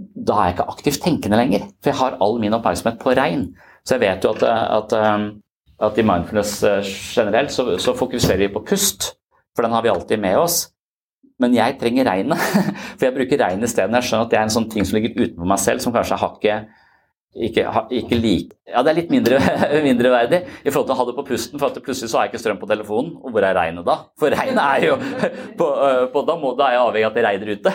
[0.00, 1.68] da er jeg ikke aktivt tenkende lenger.
[1.80, 3.46] For jeg har all min oppmerksomhet på regn.
[3.84, 5.30] Så jeg vet jo at, at, um,
[5.80, 9.14] at i mindfulness uh, generelt så, så, fokuserer vi på pust,
[9.56, 10.62] for den har vi alltid med oss.
[11.40, 12.40] Men jeg trenger regnet,
[12.98, 13.96] for jeg bruker regn isteden.
[13.96, 16.16] Jeg skjønner at det er en sånn ting som ligger utenfor meg selv, som kanskje
[16.16, 16.79] er hakket
[17.30, 17.62] ikke,
[17.94, 19.36] ikke like Ja, det er litt mindre,
[19.86, 22.40] mindreverdig i forhold til å ha det på pusten, for at plutselig så jeg ikke
[22.42, 23.12] strøm på telefonen.
[23.22, 23.96] Og hvor er regnet da?
[24.18, 24.96] For regnet er jo
[25.58, 25.68] på,
[26.14, 27.74] på, da, må, er jeg avhengig av at det regner ute.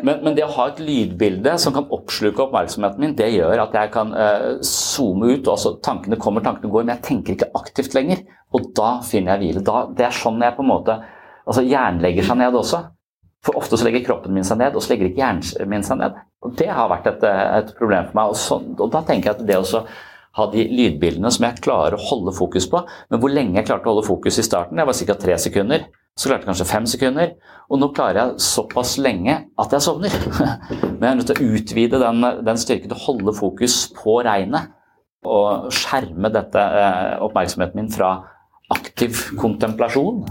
[0.00, 3.76] Men, men, det å ha et lydbilde som kan oppsluke oppmerksomheten min, det gjør at
[3.80, 5.44] jeg kan uh, zoome ut.
[5.44, 8.24] og altså Tankene kommer, tankene går, men jeg tenker ikke aktivt lenger.
[8.56, 9.64] Og da finner jeg hvile.
[9.64, 11.00] Da, det er sånn jeg på en måte
[11.46, 12.80] Altså hjernen legger seg ned også.
[13.44, 16.00] For ofte så legger kroppen min seg ned, og så legger ikke hjernen min seg
[16.00, 16.16] ned.
[16.44, 18.32] Og Det har vært et, et problem for meg.
[18.32, 19.84] Og, så, og, da tenker jeg at det å
[20.36, 23.88] ha de lydbildene som jeg klarer å holde fokus på Men hvor lenge jeg klarte
[23.88, 25.16] å holde fokus i starten, Jeg var ca.
[25.22, 25.86] tre sekunder.
[26.16, 27.34] Så klarte jeg kanskje fem sekunder.
[27.70, 30.16] Og nå klarer jeg såpass lenge at jeg sovner.
[30.98, 34.20] Men jeg er nødt til å utvide den, den styrken til å holde fokus på
[34.26, 34.72] regnet.
[35.26, 38.16] Og skjerme dette eh, oppmerksomheten min fra
[38.72, 40.24] aktiv kontemplasjon.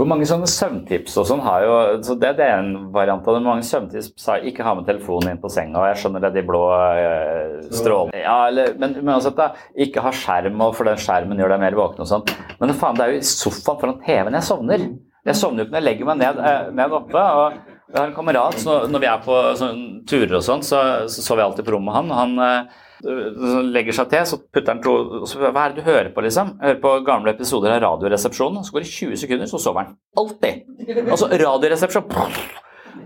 [0.00, 1.72] Hvor mange sånne søvntips og sånn har jo
[2.06, 3.42] så det, det, er en variant av det.
[3.44, 5.76] Mange søvntips sa ikke ha med telefonen inn på senga.
[5.76, 9.50] og Jeg skjønner det, de blå øh, strålene ja, eller, Men uansett, da.
[9.76, 12.24] Ikke ha skjerm, og for den skjermen gjør deg mer våken og sånn.
[12.62, 14.86] Men faen, det er jo i sofaen foran TV-en jeg sovner.
[15.28, 17.26] Jeg sovner jo ikke når jeg legger meg ned, øh, ned oppe.
[17.42, 20.80] og jeg har en kamerat, så når vi er på sånn, turer og sånn, så,
[21.12, 22.16] så sover jeg alltid på rommet med han.
[22.22, 24.94] han øh, legger seg til, så putter han to
[25.40, 26.56] Hva er det du hører på, liksom?
[26.58, 29.94] Jeg hører på gamle episoder av Radioresepsjonen, så går det 20 sekunder, så sover han.
[30.20, 30.66] Alltid!
[31.06, 32.10] Altså Radioresepsjon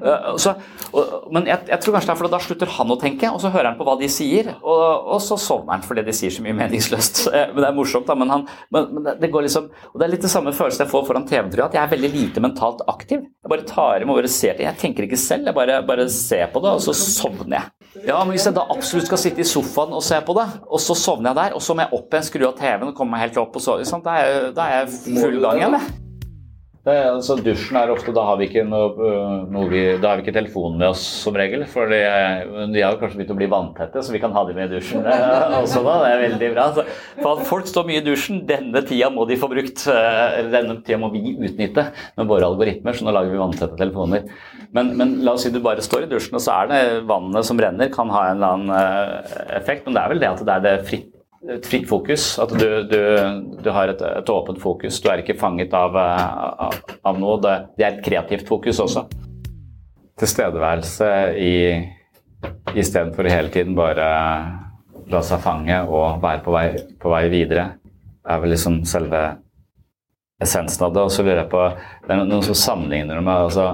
[0.04, 0.52] Uh, så,
[0.92, 3.40] og, men jeg, jeg, tror kanskje det er fordi da slutter han å tenke, og
[3.40, 4.82] så hører han på hva de sier, og,
[5.14, 7.22] og så sovner han fordi de sier så mye meningsløst.
[7.30, 8.16] men det er morsomt, da.
[8.18, 10.92] Men, han, men, men det, går liksom Og det er litt det samme følelsen jeg
[10.92, 13.24] får foran TV-en, at jeg er veldig lite mentalt aktiv.
[13.24, 14.66] Jeg bare tar imot og ser det.
[14.68, 17.83] Jeg tenker ikke selv, jeg bare, bare ser på det, og så sovner jeg.
[18.02, 20.80] Ja, men Hvis jeg da absolutt skal sitte i sofaen og se på det, og
[20.82, 23.14] så sovner jeg der, og så må jeg opp igjen, skru av TV-en og komme
[23.14, 25.78] meg helt opp, og så, da, er, jeg full gang igjen.
[25.78, 26.03] Jeg.
[26.84, 30.18] Det, altså, dusjen er ofte Da har vi ikke noe, øh, noe vi, da har
[30.18, 31.62] vi ikke telefonen med oss som regel.
[31.70, 32.00] For de,
[32.74, 35.00] de har kanskje begynt å bli vanntette, så vi kan ha dem med i dusjen
[35.62, 35.94] også da.
[36.02, 36.66] Det er veldig bra.
[36.76, 36.84] Så,
[37.22, 39.86] for folk står mye i dusjen, denne tida må de få brukt.
[39.88, 41.86] Øh, eller denne tida må vi utnytte
[42.20, 44.28] med våre algoritmer, så nå lager vi vanntette telefoner.
[44.76, 47.48] Men, men, la oss si du bare står i dusjen, og så er det vannet
[47.48, 49.88] som renner, kan ha en eller annen øh, effekt.
[49.88, 51.13] Men det er vel det at det er det fritt
[51.50, 52.26] et fritt fokus.
[52.42, 53.00] At du, du,
[53.62, 55.00] du har et, et, åpent fokus.
[55.02, 57.38] Du er ikke fanget av, av, av noe.
[57.42, 59.06] Det, det, er et kreativt fokus også.
[60.20, 61.10] Tilstedeværelse
[61.42, 61.54] i
[62.76, 64.08] istedenfor hele tiden bare
[65.10, 66.66] la seg fange og være på vei,
[67.00, 67.64] på vei videre,
[68.24, 69.24] er vel liksom selve
[70.44, 71.04] essensen av det.
[71.04, 71.64] Og så lurer jeg på
[72.06, 73.66] Det er noen som sammenligner det med altså,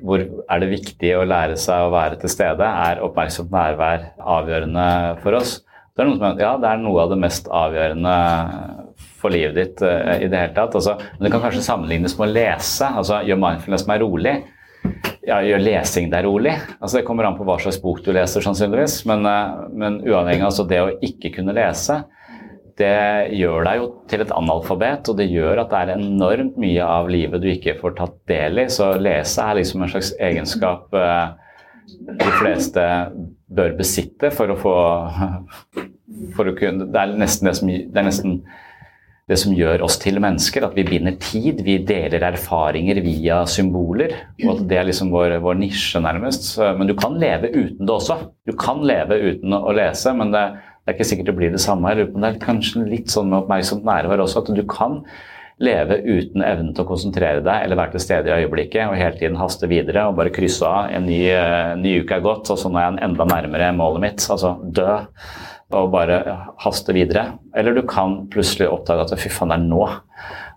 [0.00, 2.66] hvor er det viktig å lære seg å være til stede?
[2.66, 4.86] Er oppmerksomt nærvær avgjørende
[5.22, 5.58] for oss?
[5.96, 8.16] Det er, noe, ja, det er noe av det mest avgjørende
[9.16, 10.74] for livet ditt uh, i det hele tatt.
[10.76, 12.90] Altså, men det kan kanskje sammenlignes med å lese.
[13.00, 14.34] altså Gjør mindfulness meg rolig.
[15.26, 16.52] Ja, gjør lesing deg rolig.
[16.76, 18.98] Altså, det kommer an på hva slags bok du leser, sannsynligvis.
[19.08, 22.02] Men, uh, men uavhengig av altså, det å ikke kunne lese,
[22.76, 26.84] det gjør deg jo til et analfabet, og det gjør at det er enormt mye
[26.84, 28.68] av livet du ikke får tatt del i.
[28.68, 31.32] Så lese er liksom en slags egenskap uh,
[31.88, 32.84] de fleste
[33.46, 34.76] bør besitte for å få
[36.36, 38.38] for å kunne, Det er nesten det som, det er nesten
[39.26, 41.64] det som gjør oss til mennesker, at vi binder tid.
[41.66, 44.14] Vi deler erfaringer via symboler.
[44.44, 46.52] og at Det er liksom vår, vår nisje, nærmest.
[46.78, 48.20] Men du kan leve uten det også.
[48.46, 50.44] Du kan leve uten å lese, men det,
[50.84, 51.96] det er ikke sikkert det blir det samme.
[51.98, 55.02] Det er kanskje litt sånn med oppmerksomt nærvær også, at du kan
[55.62, 59.16] leve uten evnen til å konsentrere deg eller være til stede i øyeblikket og hele
[59.16, 60.90] tiden haste videre og bare krysse av.
[60.92, 64.04] En ny, en ny uke er gått, og så nå er jeg enda nærmere målet
[64.04, 64.26] mitt.
[64.32, 64.98] Altså dø
[65.76, 66.20] og bare
[66.62, 67.30] haste videre.
[67.56, 69.80] Eller du kan plutselig oppdage at fy faen, det er nå.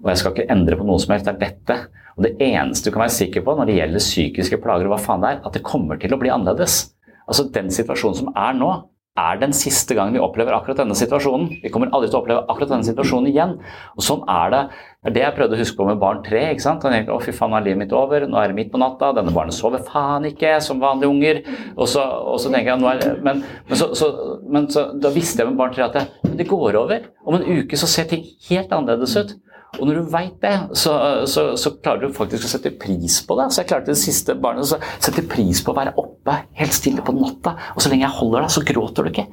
[0.03, 1.29] Og jeg skal ikke endre på noe som helst.
[1.29, 1.79] Det er dette.
[2.17, 5.01] Og det eneste du kan være sikker på når det gjelder psykiske plager, og hva
[5.01, 6.81] faen det er, at det kommer til å bli annerledes.
[7.29, 8.73] Altså Den situasjonen som er nå,
[9.19, 11.49] er den siste gangen vi opplever akkurat denne situasjonen.
[11.63, 13.55] Vi kommer aldri til å oppleve akkurat denne situasjonen igjen.
[13.97, 14.61] Og sånn er det.
[14.99, 16.39] Det er det jeg prøvde å huske på med barn tre.
[16.51, 16.83] ikke sant?
[16.83, 18.81] Han tenkte, å fy faen, nå er livet mitt over, nå er det midt på
[18.81, 21.37] natta, denne barnet sover faen ikke, som vanlige unger.
[21.77, 23.39] Og så, og så tenker jeg, nå er, Men,
[23.69, 24.09] men, så, så,
[24.43, 27.05] men da visste jeg med barn tre at det, det går over.
[27.23, 29.31] Om en uke så ser ting helt annerledes ut.
[29.77, 30.97] Og når du veit det, så,
[31.31, 33.45] så, så, klarer du faktisk å sette pris på det.
[33.53, 37.05] Så jeg klarte det siste barnet å sette pris på å være oppe helt stille
[37.07, 37.55] på natta.
[37.71, 39.29] Og så lenge jeg holder deg, så gråter du ikke.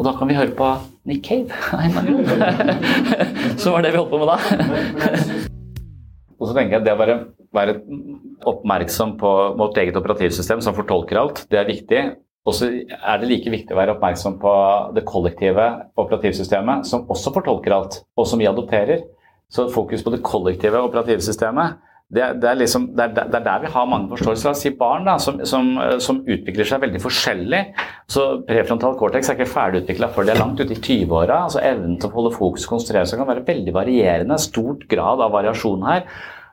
[0.00, 0.66] Og da kan vi høre på
[1.04, 1.52] Nick Cave.
[3.60, 4.38] Som var det vi holdt på med da.
[6.40, 7.16] og så tenker jeg det å være,
[7.52, 7.74] være
[8.48, 12.02] oppmerksom på vårt eget operativsystem som fortolker alt, det er viktig.
[12.48, 14.54] Og så er det like viktig å være oppmerksom på
[14.96, 15.66] det kollektive
[16.00, 19.04] operativsystemet, som også fortolker alt, og som vi adopterer.
[19.52, 21.76] Så fokus på det kollektive operativsystemet.
[22.10, 24.48] Det, det, er liksom, det, er, det, er der vi har mange forståelser.
[24.48, 25.68] La oss si barn da, som, som,
[26.02, 27.60] som, utvikler seg veldig forskjellig.
[28.10, 31.44] Så Prefrontal cortex er ikke ferdigutvikla før de er langt ute i 20-åra.
[31.46, 34.40] Altså evnen til å holde fokus og konsentrere seg kan være veldig varierende.
[34.42, 36.02] Stort grad av variasjon her.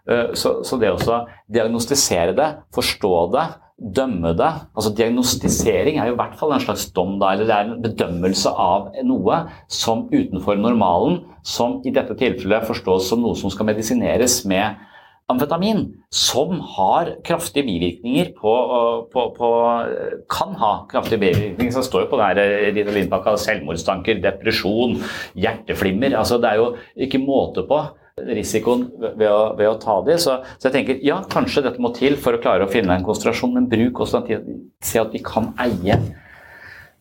[0.07, 3.47] Eh, så, så det å diagnostisere det, forstå det,
[3.77, 7.55] dømme det altså Diagnostisering er jo i hvert fall en slags dom, da, eller det
[7.57, 13.37] er en bedømmelse av noe som utenfor normalen, som i dette tilfellet forstås som noe
[13.37, 14.86] som skal medisineres med
[15.27, 18.53] amfetamin, som har kraftige bivirkninger på,
[19.11, 19.49] på, på
[20.31, 21.73] Kan ha kraftige bivirkninger.
[21.75, 24.97] Som står jo på Ritalin-pakka selvmordstanker, depresjon,
[25.35, 26.15] hjerteflimmer.
[26.15, 26.69] altså Det er jo
[27.07, 27.81] ikke måte på
[28.17, 28.87] risikoen
[29.19, 30.15] ved å, ved å ta de.
[30.21, 33.05] Så, så, jeg tenker ja, kanskje dette må til for å klare å finne en
[33.05, 34.63] konsentrasjon, men bruk også den tiden.
[34.83, 35.99] Se at vi kan eie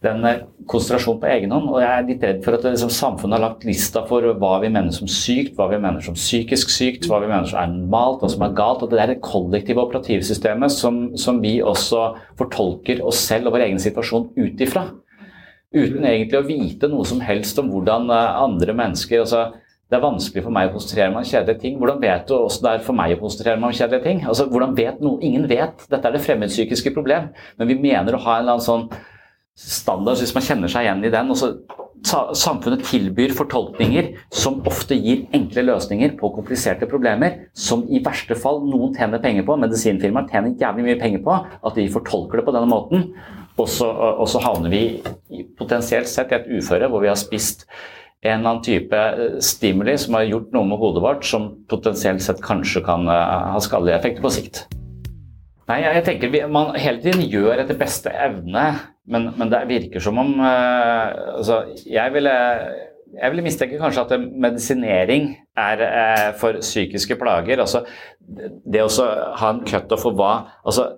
[0.06, 1.68] den eh, konsentrasjonen på egen hånd.
[1.72, 4.70] Og jeg er litt redd for at liksom, samfunnet har lagt lista for hva vi
[4.72, 8.22] mener som sykt, hva vi mener som psykisk sykt, hva vi mener som er normalt,
[8.22, 8.84] hva som er galt.
[8.86, 12.06] Og det er det kollektive operativsystemet som, som vi også
[12.38, 14.88] fortolker oss selv og vår egen situasjon ut ifra.
[15.76, 19.48] Uten egentlig å vite noe som helst om hvordan eh, andre mennesker altså
[19.86, 21.74] det er vanskelig for meg å konsentrere meg om kjedelige ting.
[21.78, 24.22] Hvordan vet du hvordan det er for meg å konsentrere meg om kjedelige ting?
[24.26, 25.20] Altså, hvordan vet noe?
[25.22, 25.84] Ingen vet.
[25.92, 27.28] Dette er det fremmedpsykiske problem.
[27.60, 28.88] Men vi mener å ha en eller annen sånn
[29.56, 31.32] standard, hvis man kjenner seg igjen i den.
[31.32, 31.56] og så
[32.06, 38.60] Samfunnet tilbyr fortolkninger som ofte gir enkle løsninger på kompliserte problemer, som i verste fall
[38.62, 39.56] noen tjener penger på.
[39.58, 43.08] Medisinfirmaer tjener jævlig mye penger på at de fortolker det på denne måten.
[43.56, 44.82] Og så, og så havner vi
[45.58, 47.64] potensielt sett i et uføre hvor vi har spist
[48.26, 52.24] en eller annen type eh, stimuli som har gjort noe med hodet vårt som potensielt
[52.24, 54.66] sett kanskje kan eh, ha skadelige effekter på sikt.
[55.66, 58.68] Nei, jeg tenker vi, Man hele tiden gjør etter beste evne,
[59.06, 62.34] men, men det virker som om uh, altså, jeg, ville,
[63.14, 67.62] jeg ville mistenke kanskje at medisinering er eh, for psykiske plager.
[67.62, 67.84] altså
[68.20, 70.90] Det å ha en cutoff for hva altså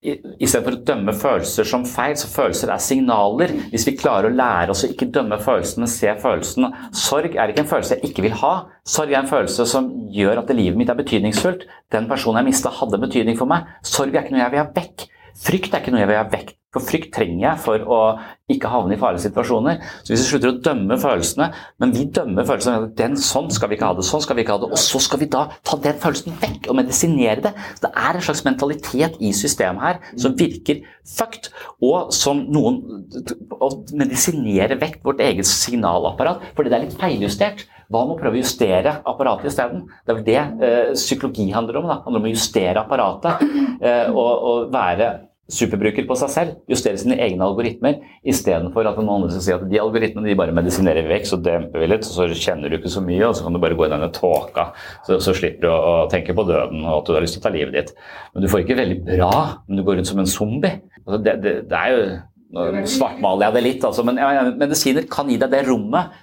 [0.00, 3.50] Istedenfor å dømme følelser som feil, så følelser er signaler.
[3.68, 7.66] Hvis vi klarer å lære oss å ikke dømme følelsene, se følelsen Sorg er ikke
[7.66, 8.54] en følelse jeg ikke vil ha.
[8.88, 11.66] Sorg er en følelse som gjør at livet mitt er betydningsfullt.
[11.92, 13.68] Den personen jeg mista, hadde betydning for meg.
[13.84, 15.06] Sorg er ikke noe jeg vil ha vekk.
[15.50, 16.56] Frykt er ikke noe jeg vil ha vekk.
[16.70, 18.00] For frykt trenger jeg for å
[18.50, 19.80] ikke havne i farlige situasjoner.
[20.04, 21.48] Så hvis vi slutter å dømme følelsene,
[21.82, 24.54] men vi dømmer følelsene den, Sånn skal vi ikke ha det, sånn skal vi ikke
[24.54, 24.70] ha det.
[24.70, 27.52] Og så skal vi da ta den følelsen vekk og medisinere det.
[27.74, 31.50] Så det er en slags mentalitet i systemet her som virker fucked,
[31.82, 32.78] og som noen
[33.60, 33.68] Å
[33.98, 37.66] medisinere vekk vårt eget signalapparat fordi det er litt feiljustert.
[37.90, 39.82] Hva med å prøve å justere apparatet isteden?
[40.06, 41.88] Det er vel det øh, psykologi handler om.
[41.90, 41.96] Da.
[41.98, 45.10] Det handler om å justere apparatet øh, og, og være
[45.54, 47.98] superbruker på seg selv, justere sine egne algoritmer,
[48.28, 51.82] istedenfor at noen andre skal si at de algoritmene de bare medisinerer vekk, så demper
[51.82, 53.92] vi litt, så kjenner du ikke så mye, og så kan du bare gå i
[53.92, 54.70] denne tåka.
[55.06, 57.42] Så, så slipper du å, å, tenke på døden og at du har lyst til
[57.42, 57.94] å ta livet ditt.
[58.34, 59.32] Men du får ikke veldig bra
[59.66, 60.80] men du går rundt som en zombie.
[61.04, 62.02] Altså, det, det, det, er jo
[62.50, 66.16] Nå svartmaler jeg det litt, altså, men ja, medisiner kan gi deg det rommet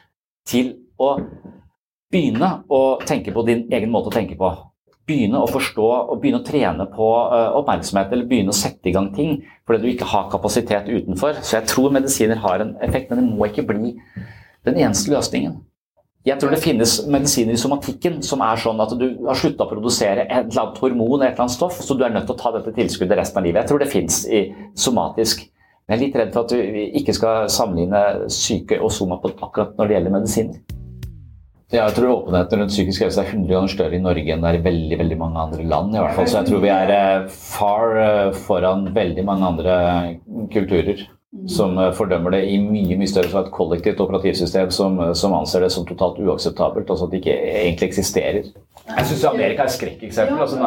[0.47, 1.13] til å
[2.11, 4.49] begynne å tenke på din egen måte å tenke på
[5.07, 8.95] begynne å forstå og begynne å trene på uh, oppmerksomhet eller begynne å sette i
[8.95, 11.39] gang ting fordi du ikke har kapasitet utenfor.
[11.41, 13.95] Så jeg tror medisiner har en effekt, men det må ikke bli
[14.67, 15.57] den eneste løsningen.
[16.27, 19.69] Jeg tror det finnes medisiner i somatikken som er sånn at du har slutta å
[19.69, 22.41] produsere et eller annet hormon et eller annet stoff, så du er nødt til å
[22.41, 23.61] ta dette tilskuddet resten av livet.
[23.63, 24.41] Jeg tror det finnes i
[24.75, 25.45] somatisk.
[25.87, 29.31] Men jeg er litt redd for at vi ikke skal sammenligne syke og soma på
[29.37, 30.76] akkurat når det gjelder medisiner.
[31.67, 34.57] Jeg tror åpenheten rundt psykisk helse er 100 ganger større i Norge enn det er
[34.61, 35.89] i veldig veldig mange andre land.
[35.91, 36.27] i hvert fall.
[36.31, 39.73] Så jeg tror vi er eh, far eh, foran veldig mange andre
[40.53, 41.03] kulturer
[41.51, 45.59] som eh, fordømmer det i mye mye større grad et kollektivt operativsystem som, som, anser
[45.65, 48.47] det som totalt uakseptabelt, altså at det ikke egentlig eksisterer.
[48.87, 50.39] Jeg syns Amerika er et skrekkeksempel.
[50.39, 50.63] Altså, den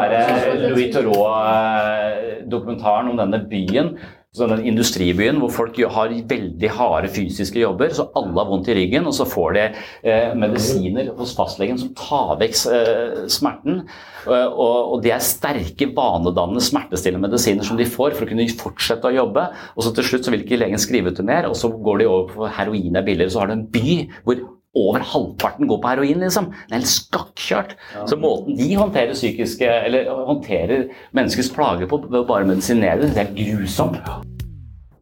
[0.69, 3.97] Louis Theroux-dokumentaren om denne byen
[4.37, 8.77] sånn den industribyen hvor folk har veldig harde fysiske jobber, så alle har vondt i
[8.79, 9.65] ryggen, og så får de
[10.07, 13.81] eh, medisiner hos fastlegen som tar vekk eh, smerten.
[14.29, 18.47] Eh, og, og, det er sterke, vanedannende, smertestillende medisiner som de får for å kunne
[18.61, 19.49] fortsette å jobbe.
[19.75, 22.05] Og så til slutt så vil ikke legen skrive ut det mer, og så går
[22.05, 23.35] de over på heroin er billigere.
[23.35, 26.51] Så har du en by hvor over halvparten går på heroin, liksom.
[26.69, 27.77] Det er helt skakkjørt.
[27.95, 28.07] Ja.
[28.07, 33.15] Så måten de håndterer psykiske, eller håndterer menneskets plager på ved å bare medisinere det,
[33.17, 33.99] det er grusomt.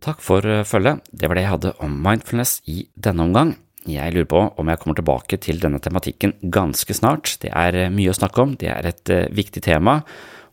[0.05, 1.03] Takk for eh, følget.
[1.13, 3.57] Det var det jeg hadde om mindfulness i denne omgang.
[3.89, 7.37] Jeg lurer på om jeg kommer tilbake til denne tematikken ganske snart.
[7.43, 10.01] Det er eh, mye å snakke om, det er et uh, viktig tema,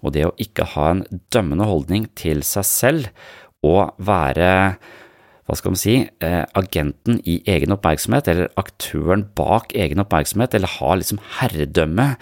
[0.04, 1.04] og det å ikke ha en
[1.34, 3.10] dømmende holdning til seg selv
[3.66, 4.76] og være
[5.46, 10.72] hva skal man si, eh, agenten i egen oppmerksomhet, eller aktøren bak egen oppmerksomhet, eller
[10.80, 12.16] har liksom herredømme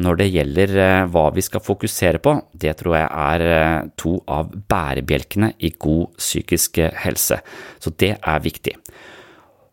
[0.00, 4.16] når det gjelder eh, hva vi skal fokusere på, det tror jeg er eh, to
[4.30, 7.40] av bærebjelkene i god psykisk helse,
[7.78, 8.76] så det er viktig.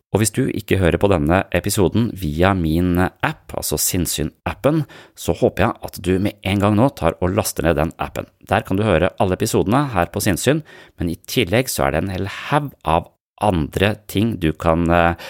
[0.08, 4.82] Og hvis du ikke hører på denne episoden via min app, altså Sinnsyn-appen,
[5.12, 8.28] så håper jeg at du med en gang nå tar og laster ned den appen.
[8.48, 10.64] Der kan du høre alle episodene her på Sinnsyn,
[10.96, 13.12] men i tillegg så er det en hel haug av
[13.44, 15.28] andre ting du kan eh,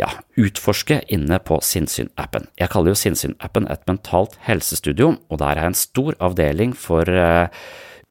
[0.00, 0.08] ja,
[0.40, 2.48] utforske inne på Sinnsyn-appen.
[2.58, 7.52] Jeg kaller jo Sinnsyn-appen et mentalt helsestudio, og der er en stor avdeling for uh,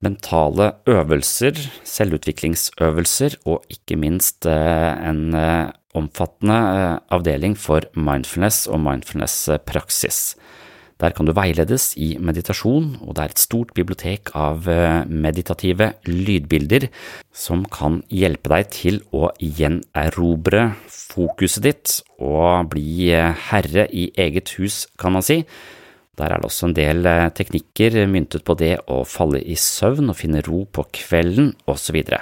[0.01, 8.81] mentale øvelser, selvutviklingsøvelser og ikke minst eh, en eh, omfattende eh, avdeling for mindfulness og
[8.81, 10.35] mindfulness-praksis.
[11.01, 14.67] Der kan du veiledes i meditasjon, og det er et stort bibliotek av
[15.09, 16.91] meditative lydbilder
[17.33, 23.09] som kan hjelpe deg til å gjenerobre fokuset ditt og bli
[23.49, 25.41] herre i eget hus, kan man si
[26.19, 30.11] der er det også en del eh, teknikker myntet på det å falle i søvn
[30.11, 32.01] og finne ro på kvelden osv.
[32.03, 32.19] Så.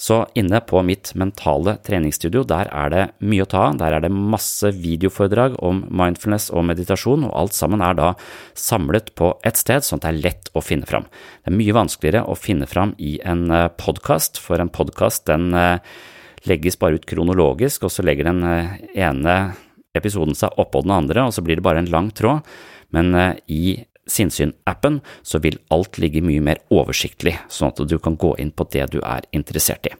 [0.00, 3.76] Så inne på mitt mentale treningsstudio, der er det mye å ta av.
[3.82, 8.08] Der er det masse videoforedrag om mindfulness og meditasjon, og alt sammen er da
[8.56, 11.04] samlet på ett sted, sånn at det er lett å finne fram.
[11.44, 13.44] Det er mye vanskeligere å finne fram i en
[13.76, 15.52] podkast, for en podkast den
[16.48, 18.40] legges bare ut kronologisk, og så legger den
[18.96, 19.38] ene
[19.92, 22.40] episoden seg oppå den andre, og så blir det bare en lang tråd.
[22.96, 23.14] Men
[23.46, 23.78] i
[24.10, 28.66] Sinnsyn-appen, så vil alt ligge mye mer oversiktlig, sånn at du kan gå inn på
[28.72, 29.94] det du er interessert i.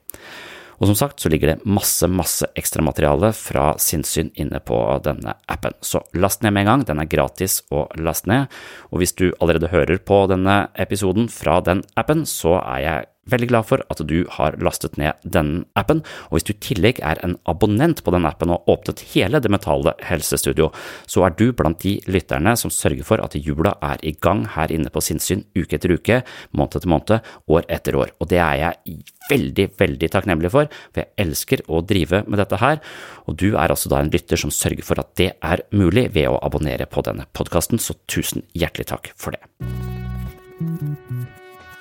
[0.80, 5.76] Og som sagt så ligger det masse, masse ekstramateriale fra sinnssyn inne på denne appen,
[5.84, 9.26] så last ned med en gang, den er gratis å laste ned, og hvis du
[9.38, 14.02] allerede hører på denne episoden fra den appen, så er jeg Veldig glad for at
[14.06, 18.14] du har lastet ned denne appen, og hvis du i tillegg er en abonnent på
[18.14, 20.70] den appen og har åpnet hele Det mentale helsestudio,
[21.06, 24.72] så er du blant de lytterne som sørger for at jula er i gang her
[24.72, 26.20] inne på Sinnssyn uke etter uke,
[26.52, 28.12] måned etter måned, år etter år.
[28.20, 29.00] Og det er jeg
[29.30, 32.80] veldig, veldig takknemlig for, for jeg elsker å drive med dette her,
[33.26, 36.30] og du er altså da en lytter som sørger for at det er mulig ved
[36.30, 39.44] å abonnere på denne podkasten, så tusen hjertelig takk for det.